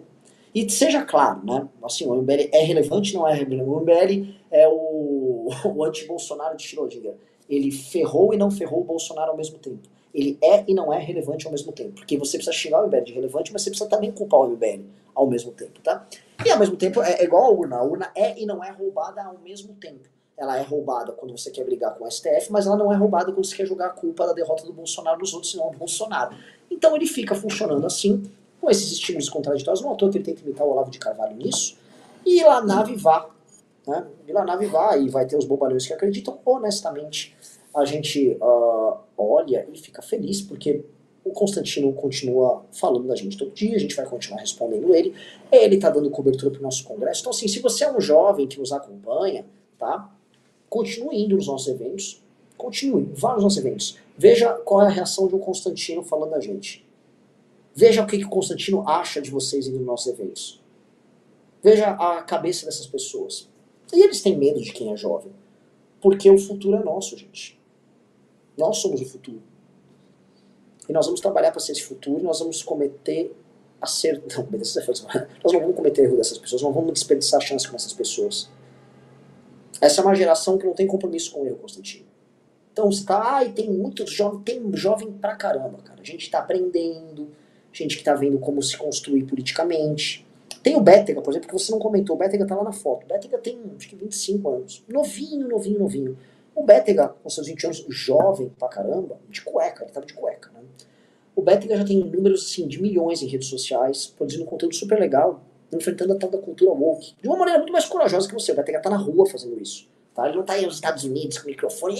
[0.53, 1.67] E seja claro, né?
[1.83, 3.69] Assim, o MBL é relevante, não é relevante.
[3.69, 7.15] O MBL é o, o anti-Bolsonaro de Schrödinger.
[7.49, 9.87] Ele ferrou e não ferrou o Bolsonaro ao mesmo tempo.
[10.13, 11.91] Ele é e não é relevante ao mesmo tempo.
[11.91, 14.83] Porque você precisa xingar o MBL de relevante, mas você precisa também culpar o MBL
[15.13, 16.07] ao mesmo tempo, tá?
[16.45, 17.77] E ao mesmo tempo é, é igual a urna.
[17.77, 20.09] A urna é e não é roubada ao mesmo tempo.
[20.37, 23.31] Ela é roubada quando você quer brigar com o STF, mas ela não é roubada
[23.31, 26.35] quando você quer jogar a culpa da derrota do Bolsonaro nos outros, senão do Bolsonaro.
[26.69, 28.23] Então ele fica funcionando assim
[28.59, 29.81] com esses estímulos contraditórios.
[29.81, 31.77] Não autor que ele tenta imitar o Olavo de Carvalho nisso.
[32.25, 33.29] E lá nave vá.
[33.87, 34.05] Né?
[34.27, 36.39] E lá nave vá e vai ter os bobalhões que acreditam.
[36.45, 37.35] Honestamente,
[37.73, 40.83] a gente uh, olha e fica feliz porque
[41.23, 45.13] o Constantino continua falando da gente todo dia, a gente vai continuar respondendo ele.
[45.51, 47.21] Ele está dando cobertura para o nosso congresso.
[47.21, 49.45] Então, assim, se você é um jovem que nos acompanha,
[49.77, 50.09] tá?
[50.69, 52.23] Continue indo nos nossos eventos.
[52.57, 53.97] Continue, vá nos nossos eventos.
[54.17, 56.86] Veja qual é a reação de um Constantino falando da gente.
[57.77, 60.59] Veja o que, que o Constantino acha de vocês indo nos nossos eventos.
[61.63, 63.47] Veja a cabeça dessas pessoas.
[63.93, 65.31] E eles têm medo de quem é jovem.
[66.01, 67.61] Porque o futuro é nosso, gente.
[68.57, 69.43] Nós somos o futuro.
[70.89, 73.31] E nós vamos trabalhar para ser esse futuro, nós vamos cometer
[73.79, 74.23] acerto.
[74.35, 78.49] Não, nós não vamos cometer erro dessas pessoas, não vamos desperdiçar chance com essas pessoas.
[79.79, 82.07] Essa é uma geração que não tem compromisso com o erro, Constantino.
[82.73, 86.01] Então você tá, ai, tem muitos jovens, tem jovem pra caramba, cara.
[86.01, 87.29] A gente tá aprendendo,
[87.83, 90.25] gente que está vendo como se construir politicamente.
[90.63, 92.15] Tem o Bétega, por exemplo, que você não comentou.
[92.15, 93.05] O Bétega está lá na foto.
[93.05, 94.83] O Bétega tem, acho que 25 anos.
[94.87, 96.17] Novinho, novinho, novinho.
[96.53, 100.49] O Bétega, com seus 20 anos, jovem pra caramba, de cueca, ele tava de cueca,
[100.53, 100.61] né?
[101.35, 105.39] O Bétega já tem números, assim, de milhões em redes sociais, produzindo conteúdo super legal,
[105.71, 107.13] enfrentando a tal da cultura woke.
[107.21, 108.51] De uma maneira muito mais corajosa que você.
[108.51, 109.87] O Bétega tá na rua fazendo isso.
[110.15, 110.27] Tá?
[110.27, 111.95] Ele não tá aí nos Estados Unidos com o microfone.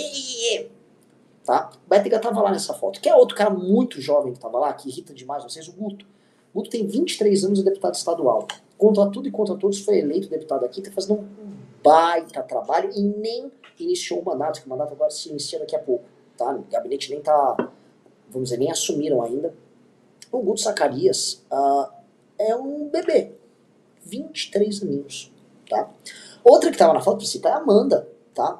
[1.47, 1.69] Tá?
[1.85, 2.99] O Bétega tava lá nessa foto.
[2.99, 6.05] Que é outro cara muito jovem que tava lá, que irrita demais vocês, o Guto.
[6.53, 8.45] O Guto tem 23 anos e é deputado estadual.
[8.77, 11.27] Contra tudo e contra todos, foi eleito deputado aqui, tá fazendo um
[11.81, 15.79] baita trabalho e nem iniciou o mandato, que o mandato agora se inicia daqui a
[15.79, 16.03] pouco.
[16.37, 16.51] Tá?
[16.53, 17.55] O gabinete nem tá,
[18.29, 19.53] vamos dizer, nem assumiram ainda.
[20.29, 21.89] O Guto Zacarias uh,
[22.37, 23.31] é um bebê.
[24.03, 25.31] 23 aninhos.
[25.69, 25.89] Tá?
[26.43, 28.05] Outra que tava na foto, pra citar, é a Amanda.
[28.35, 28.59] Tá?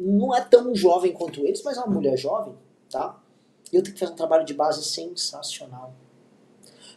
[0.00, 2.54] Não é tão jovem quanto eles, mas é uma mulher jovem,
[2.90, 3.20] tá?
[3.72, 5.92] E eu tenho que fazer um trabalho de base sensacional.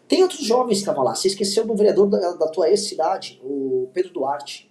[0.07, 1.15] Tem outros jovens que estavam lá.
[1.15, 4.69] Você esqueceu do vereador da, da tua ex-cidade, o Pedro Duarte.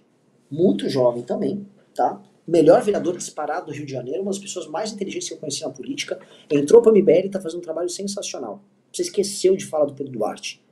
[0.49, 2.21] Muito jovem também, tá?
[2.47, 5.61] Melhor vereador disparado do Rio de Janeiro, uma das pessoas mais inteligentes que eu conheci
[5.61, 6.19] na política.
[6.49, 8.61] Entrou pra MBL e tá fazendo um trabalho sensacional.
[8.91, 10.63] Você esqueceu de falar do Pedro Duarte.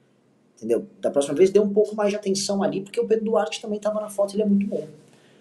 [0.57, 0.85] Entendeu?
[0.99, 3.77] Da próxima vez, dê um pouco mais de atenção ali, porque o Pedro Duarte também
[3.77, 4.85] estava na foto, ele é muito bom.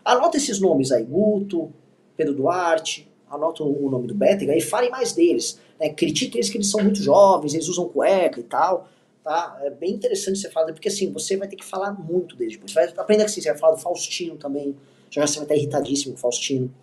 [0.05, 1.73] Anota esses nomes aí, Guto,
[2.19, 5.61] Pedro Duarte, anota o nome do Bétega e falem mais deles.
[5.79, 5.91] Né?
[5.91, 8.89] Critique eles que eles são muito jovens, eles usam cueca e tal.
[9.23, 9.57] Tá?
[9.63, 12.73] É bem interessante você falar, porque assim, você vai ter que falar muito deles depois.
[12.73, 14.75] Vai, aprenda que assim, você vai falar do Faustino também.
[15.09, 16.75] Já você vai estar irritadíssimo com o Faustino.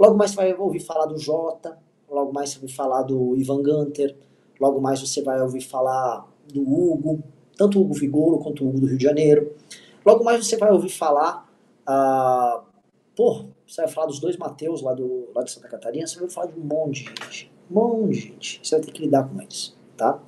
[0.00, 1.78] Logo mais você vai ouvir falar do Jota.
[2.08, 4.16] Logo mais você vai falar do Ivan Gunter.
[4.58, 7.22] Logo mais você vai ouvir falar do Hugo.
[7.58, 9.52] Tanto o Hugo Vigoro quanto o Hugo do Rio de Janeiro.
[10.06, 11.46] Logo mais você vai ouvir falar.
[11.86, 12.62] Uh,
[13.14, 16.30] pô, você vai falar dos dois Mateus lá, do, lá de Santa Catarina, você vai
[16.30, 17.52] falar de um monte de gente.
[17.70, 18.60] Um monte de gente.
[18.62, 20.18] Você vai ter que lidar com eles, tá?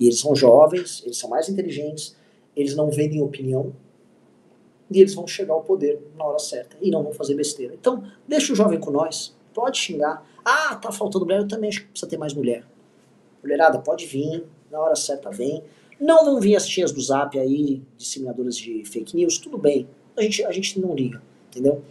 [0.00, 2.16] E eles são jovens, eles são mais inteligentes,
[2.56, 3.72] eles não vendem opinião,
[4.90, 7.74] e eles vão chegar ao poder na hora certa e não vão fazer besteira.
[7.74, 10.26] Então, deixa o jovem com nós, pode xingar.
[10.44, 12.64] Ah, tá faltando mulher, eu também acho que precisa ter mais mulher.
[13.42, 15.62] Mulherada, pode vir, na hora certa vem.
[16.00, 19.86] Não vão vir as tias do zap aí, disseminadoras de fake news, tudo bem.
[20.16, 21.82] A gente, a gente não liga, entendeu?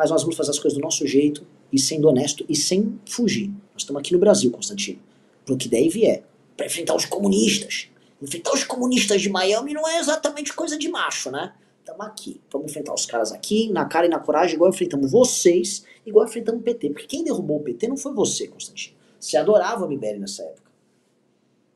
[0.00, 3.48] Mas nós vamos fazer as coisas do nosso jeito e sendo honesto e sem fugir.
[3.48, 4.98] Nós estamos aqui no Brasil, Constantino.
[5.44, 6.24] Pro que der e vier.
[6.56, 7.90] para enfrentar os comunistas.
[8.22, 11.52] Enfrentar os comunistas de Miami não é exatamente coisa de macho, né?
[11.80, 12.40] Estamos aqui.
[12.50, 16.62] Vamos enfrentar os caras aqui, na cara e na coragem, igual enfrentamos vocês, igual enfrentamos
[16.62, 16.88] o PT.
[16.88, 18.96] Porque quem derrubou o PT não foi você, Constantino.
[19.20, 20.70] Você adorava a MBL nessa época.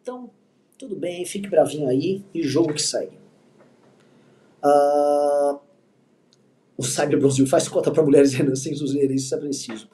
[0.01, 0.31] Então,
[0.79, 3.19] tudo bem, fique bravinho aí e jogo que segue.
[4.65, 5.61] Uh,
[6.77, 9.89] o Cyber Brasil faz conta para mulheres sem usuários, isso é preciso.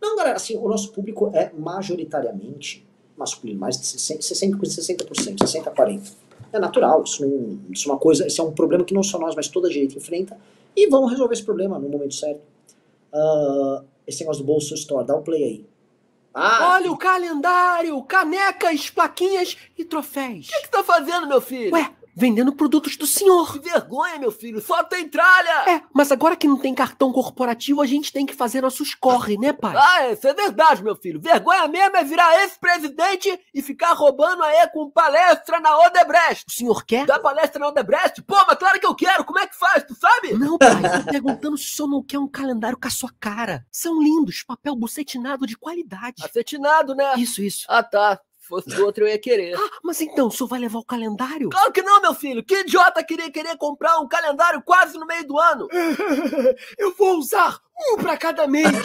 [0.00, 5.70] Não, galera, assim, o nosso público é majoritariamente masculino, mais de 60%, 60%, 60% a
[5.70, 6.12] 40%.
[6.52, 9.18] É natural, isso, não, isso é uma coisa, isso é um problema que não só
[9.18, 10.38] nós, mas toda a direita enfrenta,
[10.76, 12.40] e vamos resolver esse problema no momento certo.
[13.12, 15.66] Uh, esse negócio do Bolso Store, dá um play aí.
[16.32, 16.74] Ah.
[16.74, 20.46] Olha o calendário, canecas, plaquinhas e troféus.
[20.46, 21.72] O que, que tá fazendo, meu filho?
[21.72, 23.52] Ué, vendendo produtos do senhor.
[23.52, 25.70] Que vergonha, meu filho, só tem tralha!
[25.70, 29.36] É, mas agora que não tem cartão corporativo, a gente tem que fazer nossos corre,
[29.36, 29.76] né, pai?
[29.76, 31.20] Ah, isso é verdade, meu filho.
[31.20, 36.46] Vergonha mesmo é virar ex-presidente e ficar roubando aí com palestra na Odebrecht.
[36.48, 37.04] O senhor quer?
[37.04, 38.22] Dar palestra na Odebrecht?
[38.22, 39.24] Pô, mas claro que eu quero.
[39.24, 40.32] Como é que faz, tu sabe?
[40.32, 43.66] Não, pai, tô perguntando se o senhor não quer um calendário com a sua cara.
[43.70, 46.24] São lindos, papel bucetinado de qualidade.
[46.24, 47.14] Acetinado, né?
[47.18, 47.66] Isso, isso.
[47.68, 49.54] Ah, tá fosse do outro, eu ia querer.
[49.56, 51.50] Ah, mas então, o senhor vai levar o calendário?
[51.50, 52.44] Claro que não, meu filho.
[52.44, 55.68] Que idiota queria querer comprar um calendário quase no meio do ano?
[56.78, 58.66] eu vou usar um para cada mês.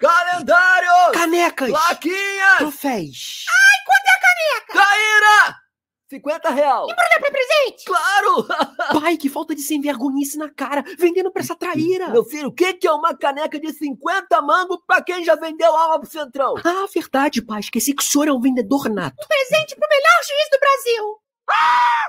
[0.00, 1.12] calendário!
[1.12, 1.70] Canecas!
[1.70, 2.56] Plaquinhas!
[2.58, 3.44] Troféus!
[3.48, 4.72] Ai, é a caneca?
[4.72, 5.69] Caíra!
[6.10, 6.90] 50 real.
[6.90, 7.84] E pra pra presente?
[7.86, 8.46] Claro!
[9.00, 12.08] Pai, que falta de sem vergonhice na cara, vendendo pra essa traíra.
[12.08, 15.72] Meu filho, o que, que é uma caneca de 50 mangos pra quem já vendeu
[15.72, 16.54] alma pro Centrão?
[16.64, 17.60] Ah, verdade, pai.
[17.60, 19.16] Esqueci que o senhor é um vendedor nato.
[19.22, 21.19] Um presente pro melhor juiz do Brasil.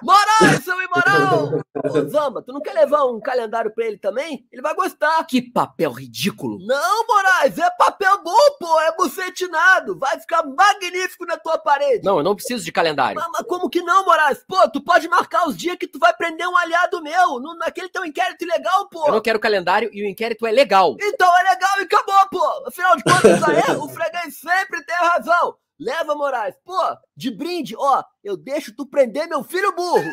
[0.01, 1.61] Moral, seu imoral!
[1.83, 4.45] Ô, Zamba, tu não quer levar um calendário pra ele também?
[4.51, 5.23] Ele vai gostar.
[5.25, 6.59] Que papel ridículo.
[6.65, 9.97] Não, Moraes, é papel bom, pô, é bucetinado.
[9.97, 12.03] Vai ficar magnífico na tua parede.
[12.03, 13.15] Não, eu não preciso de calendário.
[13.15, 14.43] Mas, mas como que não, Moraes?
[14.47, 17.89] Pô, tu pode marcar os dias que tu vai prender um aliado meu no, naquele
[17.89, 19.07] teu inquérito ilegal, pô.
[19.07, 20.95] Eu não quero calendário e o inquérito é legal.
[20.99, 22.67] Então é legal e acabou, pô.
[22.67, 25.55] Afinal de contas, aí, o freguês sempre tem razão.
[25.81, 26.53] Leva, Moraes.
[26.63, 26.79] Pô,
[27.17, 30.11] de brinde, ó, eu deixo tu prender meu filho burro.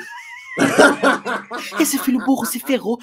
[1.79, 2.99] Esse filho burro se ferrou.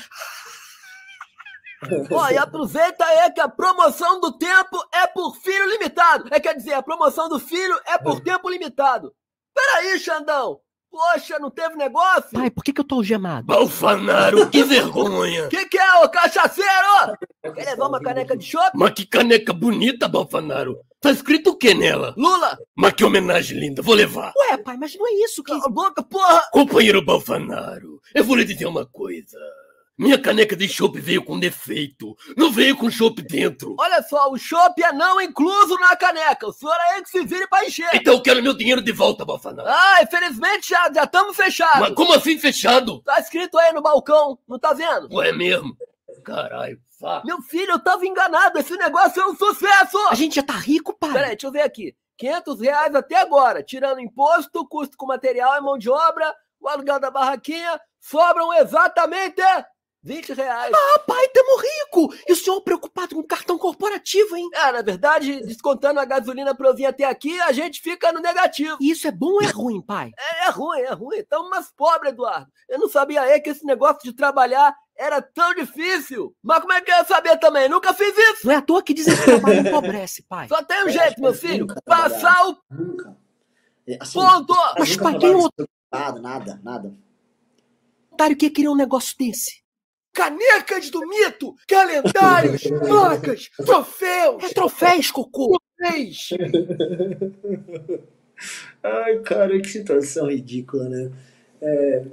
[2.09, 6.28] Ó, e aproveita aí que a promoção do tempo é por filho limitado.
[6.32, 9.13] É, quer dizer, a promoção do filho é por tempo limitado.
[9.53, 10.59] Peraí, Xandão.
[10.89, 12.32] Poxa, não teve negócio?
[12.32, 13.45] Pai, por que, que eu tô algemado?
[13.45, 15.49] Balfanaro, que vergonha!
[15.49, 17.18] Que que é, ô cachaceiro?
[17.53, 18.72] Quer levar uma caneca de chope?
[18.74, 20.80] Mas que caneca bonita, Balfanaro!
[21.05, 22.15] Tá escrito o que nela?
[22.17, 22.57] Lula!
[22.75, 24.33] Mas que homenagem linda, vou levar.
[24.35, 25.51] Ué, pai, mas não é isso que...
[25.51, 26.41] Cala a boca, porra!
[26.51, 29.37] Companheiro Balfanaro, eu vou lhe dizer uma coisa.
[29.95, 32.17] Minha caneca de chopp veio com defeito.
[32.35, 33.75] Não veio com chopp dentro.
[33.79, 36.47] Olha só, o chopp é não incluso na caneca.
[36.47, 37.87] O senhor é que se vire pra encher.
[37.93, 39.69] Então eu quero meu dinheiro de volta, Balfanaro.
[39.69, 41.81] Ah, infelizmente já estamos fechados.
[41.81, 43.03] Mas como assim fechado?
[43.03, 45.07] Tá escrito aí no balcão, não tá vendo?
[45.13, 45.77] Ué, é mesmo?
[46.23, 47.25] Caralho, fato.
[47.25, 48.57] Meu filho, eu tava enganado.
[48.57, 49.97] Esse negócio é um sucesso.
[50.09, 51.13] A gente já tá rico, pai.
[51.13, 51.95] Peraí, deixa eu ver aqui.
[52.17, 56.99] 500 reais até agora, tirando imposto, custo com material e mão de obra, o aluguel
[56.99, 59.41] da barraquinha, sobram exatamente
[60.05, 60.71] 20 reais.
[60.71, 62.15] Ah, pai, tamo rico!
[62.27, 64.47] E o senhor preocupado com cartão corporativo, hein?
[64.53, 68.19] É, na verdade, descontando a gasolina pra eu vir até aqui, a gente fica no
[68.19, 68.77] negativo.
[68.79, 70.11] E isso é bom ou é ruim, pai?
[70.15, 71.23] É, é ruim, é ruim.
[71.27, 72.47] Tamo mais pobre, Eduardo.
[72.69, 76.35] Eu não sabia aí que esse negócio de trabalhar era tão difícil.
[76.43, 77.67] Mas como é que eu ia saber também?
[77.67, 78.45] Nunca fiz isso.
[78.45, 80.47] Não é à toa que dizem que o trabalho empobrece, pai.
[80.47, 81.65] Só tem um jeito, meu filho.
[81.83, 82.57] Passar o...
[82.69, 83.17] Nunca.
[83.87, 84.53] É, assim, Ponto!
[84.77, 85.33] Mas pai, quem...
[85.91, 86.93] Nada, nada, nada.
[88.11, 89.64] Otário que ia querer um negócio desse
[90.16, 94.43] canecas do mito, calendários, placas, troféus.
[94.43, 95.61] É troféus, cocô.
[95.78, 96.30] Troféus.
[98.82, 101.11] Ai, cara, que situação ridícula, né?
[101.61, 102.05] É,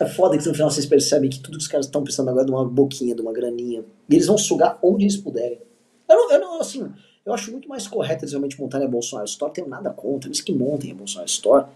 [0.00, 2.44] é foda que no final vocês percebem que tudo que os caras estão precisando agora
[2.44, 3.84] é de uma boquinha, de uma graninha.
[4.08, 5.60] E eles vão sugar onde eles puderem.
[6.08, 6.90] Eu não, eu não assim,
[7.24, 10.40] eu acho muito mais correto eles realmente montarem a Bolsonaro Store, tenho nada contra, eles
[10.40, 11.66] que montem a Bolsonaro Store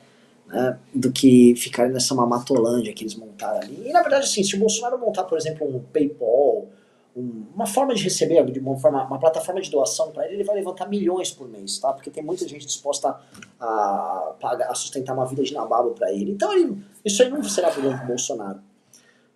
[0.49, 3.83] né, do que ficarem nessa mamatolândia que eles montaram ali.
[3.87, 6.67] E na verdade, assim, se o Bolsonaro montar, por exemplo, um PayPal,
[7.15, 10.45] um, uma forma de receber, de uma, forma, uma plataforma de doação para ele, ele
[10.45, 11.93] vai levantar milhões por mês, tá?
[11.93, 13.17] Porque tem muita gente disposta
[13.61, 16.33] a, pagar, a sustentar uma vida de nababo para ele.
[16.33, 18.61] Então, ele, isso aí não será problema do Bolsonaro.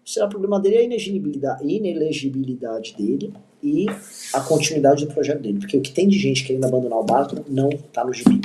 [0.04, 3.32] Será problema dele a inelegibilidade, inelegibilidade dele
[3.62, 3.86] e
[4.32, 5.60] a continuidade do projeto dele.
[5.60, 8.40] Porque o que tem de gente querendo abandonar o barco não tá no gibi.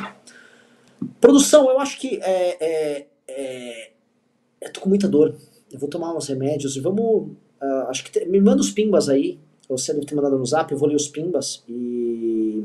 [1.20, 3.92] Produção, eu acho que é, é, é,
[4.62, 5.36] eu tô com muita dor.
[5.72, 7.32] Eu vou tomar uns remédios e vamos.
[7.62, 9.40] Uh, acho que te, me manda os pimbas aí.
[9.70, 12.64] Você deve ter mandado no zap, eu vou ler os pimbas e.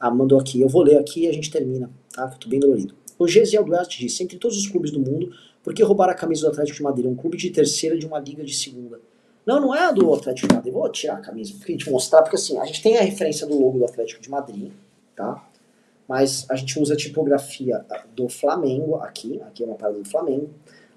[0.00, 0.60] Ah, mandou aqui.
[0.60, 2.28] Eu vou ler aqui e a gente termina, tá?
[2.28, 2.94] Que eu tô bem dolorido.
[3.18, 5.30] O Gesiel Duarte disse: entre todos os clubes do mundo,
[5.62, 7.06] por que roubar a camisa do Atlético de Madrid?
[7.06, 9.00] Um clube de terceira de uma liga de segunda.
[9.44, 10.72] Não, não é a do Atlético de Madrid.
[10.72, 13.58] Vou tirar a camisa pra gente mostrar, porque assim, a gente tem a referência do
[13.58, 14.70] logo do Atlético de Madrid,
[15.16, 15.47] tá?
[16.08, 17.84] Mas a gente usa a tipografia
[18.16, 19.40] do Flamengo aqui.
[19.42, 20.48] Aqui é uma parada do Flamengo.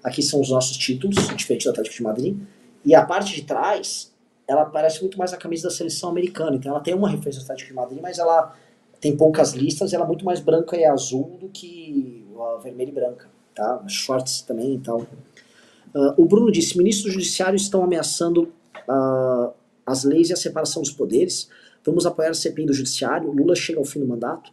[0.02, 2.36] Aqui são os nossos títulos, diferente do Atlético de Madrid.
[2.84, 4.10] E a parte de trás,
[4.48, 6.56] ela parece muito mais a camisa da seleção americana.
[6.56, 8.56] Então ela tem uma referência do Atlético de Madrid, mas ela
[9.00, 12.92] tem poucas listas, ela é muito mais branca e azul do que a vermelha e
[12.92, 13.84] branca, tá?
[13.88, 15.00] Shorts também e tal.
[15.00, 18.52] Uh, o Bruno disse: ministros judiciários estão ameaçando
[18.88, 19.52] uh,
[19.84, 21.48] as leis e a separação dos poderes.
[21.84, 23.30] Vamos apoiar a CPI do judiciário.
[23.30, 24.52] Lula chega ao fim do mandato.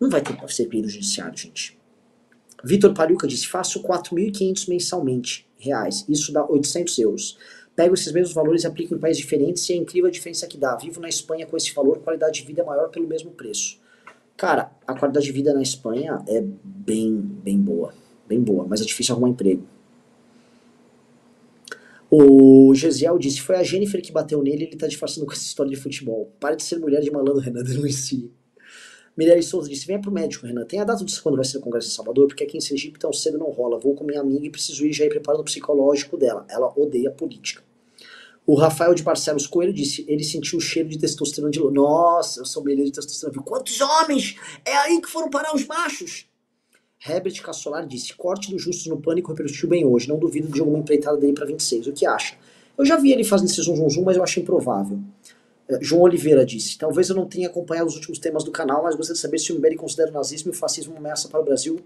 [0.00, 1.78] Não vai ter CPI do judiciário, gente.
[2.62, 6.04] Vitor Pariuca disse: faço 4.500 mensalmente reais.
[6.08, 7.38] Isso dá 800 euros.
[7.74, 10.56] Pego esses mesmos valores e aplico em países diferentes e é incrível a diferença que
[10.56, 10.74] dá.
[10.76, 13.78] Vivo na Espanha com esse valor, qualidade de vida é maior pelo mesmo preço.
[14.36, 17.92] Cara, a qualidade de vida na Espanha é bem, bem boa.
[18.26, 19.62] Bem boa, mas é difícil arrumar emprego.
[22.10, 25.70] O Gesiel disse: Foi a Jennifer que bateu nele ele tá disfarçando com essa história
[25.70, 26.32] de futebol.
[26.40, 28.32] Pare de ser mulher de malandro, Renan, denuncie.
[29.16, 30.64] Mirelle Souza disse: Venha pro médico, Renan.
[30.66, 32.26] Tem a data de quando vai ser o Congresso em Salvador?
[32.26, 33.78] Porque aqui em Sergipe tão cedo não rola.
[33.78, 36.44] Vou com minha amiga e preciso ir já ir preparando o psicológico dela.
[36.50, 37.62] Ela odeia política.
[38.46, 42.44] O Rafael de Barcelos Coelho disse: ele sentiu o cheiro de testosterona de Nossa, eu
[42.44, 43.42] sou melhor de testosterona.
[43.42, 44.36] Quantos homens?
[44.64, 46.26] É aí que foram parar os machos.
[47.04, 50.08] Herbert Cassolar disse: corte do Justus no Pânico repercutiu bem hoje.
[50.08, 51.86] Não duvido de alguma empreitada dele para 26.
[51.86, 52.36] O que acha?
[52.76, 55.00] Eu já vi ele fazendo esse zum, zum mas eu acho improvável.
[55.68, 58.94] Uh, João Oliveira disse: talvez eu não tenha acompanhado os últimos temas do canal, mas
[58.94, 61.40] gostaria de saber se o MBL considera o nazismo e o fascismo uma ameaça para
[61.40, 61.80] o Brasil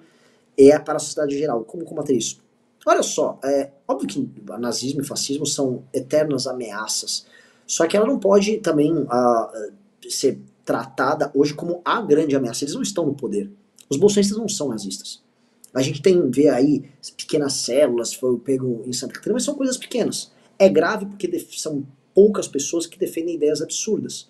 [0.57, 1.64] e é para a sociedade em geral.
[1.64, 2.39] Como combater isso?
[2.87, 7.26] Olha só, é óbvio que nazismo e fascismo são eternas ameaças,
[7.66, 9.72] só que ela não pode também uh,
[10.09, 12.64] ser tratada hoje como a grande ameaça.
[12.64, 13.51] Eles não estão no poder.
[13.89, 15.22] Os bolsonaristas não são nazistas.
[15.74, 16.85] A gente tem, vê aí,
[17.16, 20.33] pequenas células, foi pego em Santa Catarina, mas são coisas pequenas.
[20.59, 21.85] É grave porque são
[22.15, 24.29] poucas pessoas que defendem ideias absurdas.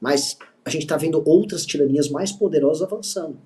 [0.00, 3.38] Mas a gente está vendo outras tiranias mais poderosas avançando.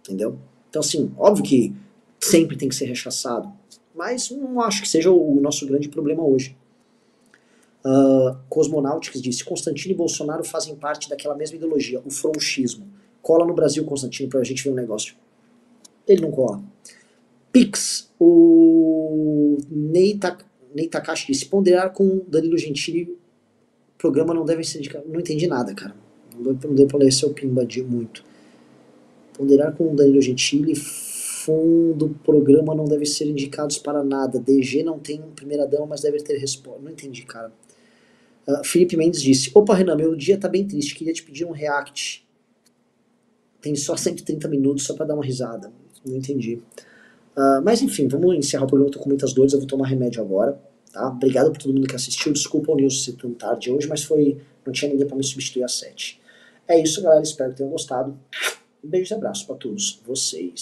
[0.00, 0.38] Entendeu?
[0.68, 1.74] Então, assim, óbvio que
[2.18, 3.52] sempre tem que ser rechaçado,
[3.94, 6.56] mas não acho que seja o nosso grande problema hoje.
[7.84, 12.86] Uh, Cosmonautics disse: Constantino e Bolsonaro fazem parte daquela mesma ideologia, o frouxismo.
[13.20, 15.14] Cola no Brasil, Constantino, pra gente ver um negócio.
[16.06, 16.62] Ele não cola.
[17.52, 20.44] Pix, o Ney, Tak
[20.74, 23.16] Ney Takashi disse: ponderar com Danilo Gentili,
[23.98, 25.04] programa não deve ser indicado.
[25.08, 25.94] Não entendi nada, cara.
[26.38, 28.24] Não deu pra ler seu pimba de muito.
[29.34, 34.38] Ponderar com Danilo Gentili, fundo, programa não deve ser indicados para nada.
[34.38, 36.80] DG não tem primeira dama, mas deve ter resposta.
[36.82, 37.52] Não entendi, cara.
[38.46, 40.94] Uh, Felipe Mendes disse: Opa, Renan, meu dia tá bem triste.
[40.94, 42.26] Queria te pedir um react.
[43.60, 45.72] Tem só 130 minutos só para dar uma risada.
[46.04, 46.60] Não entendi.
[47.36, 48.88] Uh, mas enfim, vamos encerrar o programa.
[48.88, 50.60] Eu tô com muitas dores, eu vou tomar remédio agora.
[50.92, 51.08] Tá?
[51.08, 52.32] Obrigado por todo mundo que assistiu.
[52.32, 54.38] Desculpa o News ser tão tarde hoje, mas foi.
[54.64, 56.20] Não tinha ninguém para me substituir às 7.
[56.68, 57.22] É isso, galera.
[57.22, 58.16] Espero que tenham gostado.
[58.84, 60.60] Um beijo e abraço para todos vocês.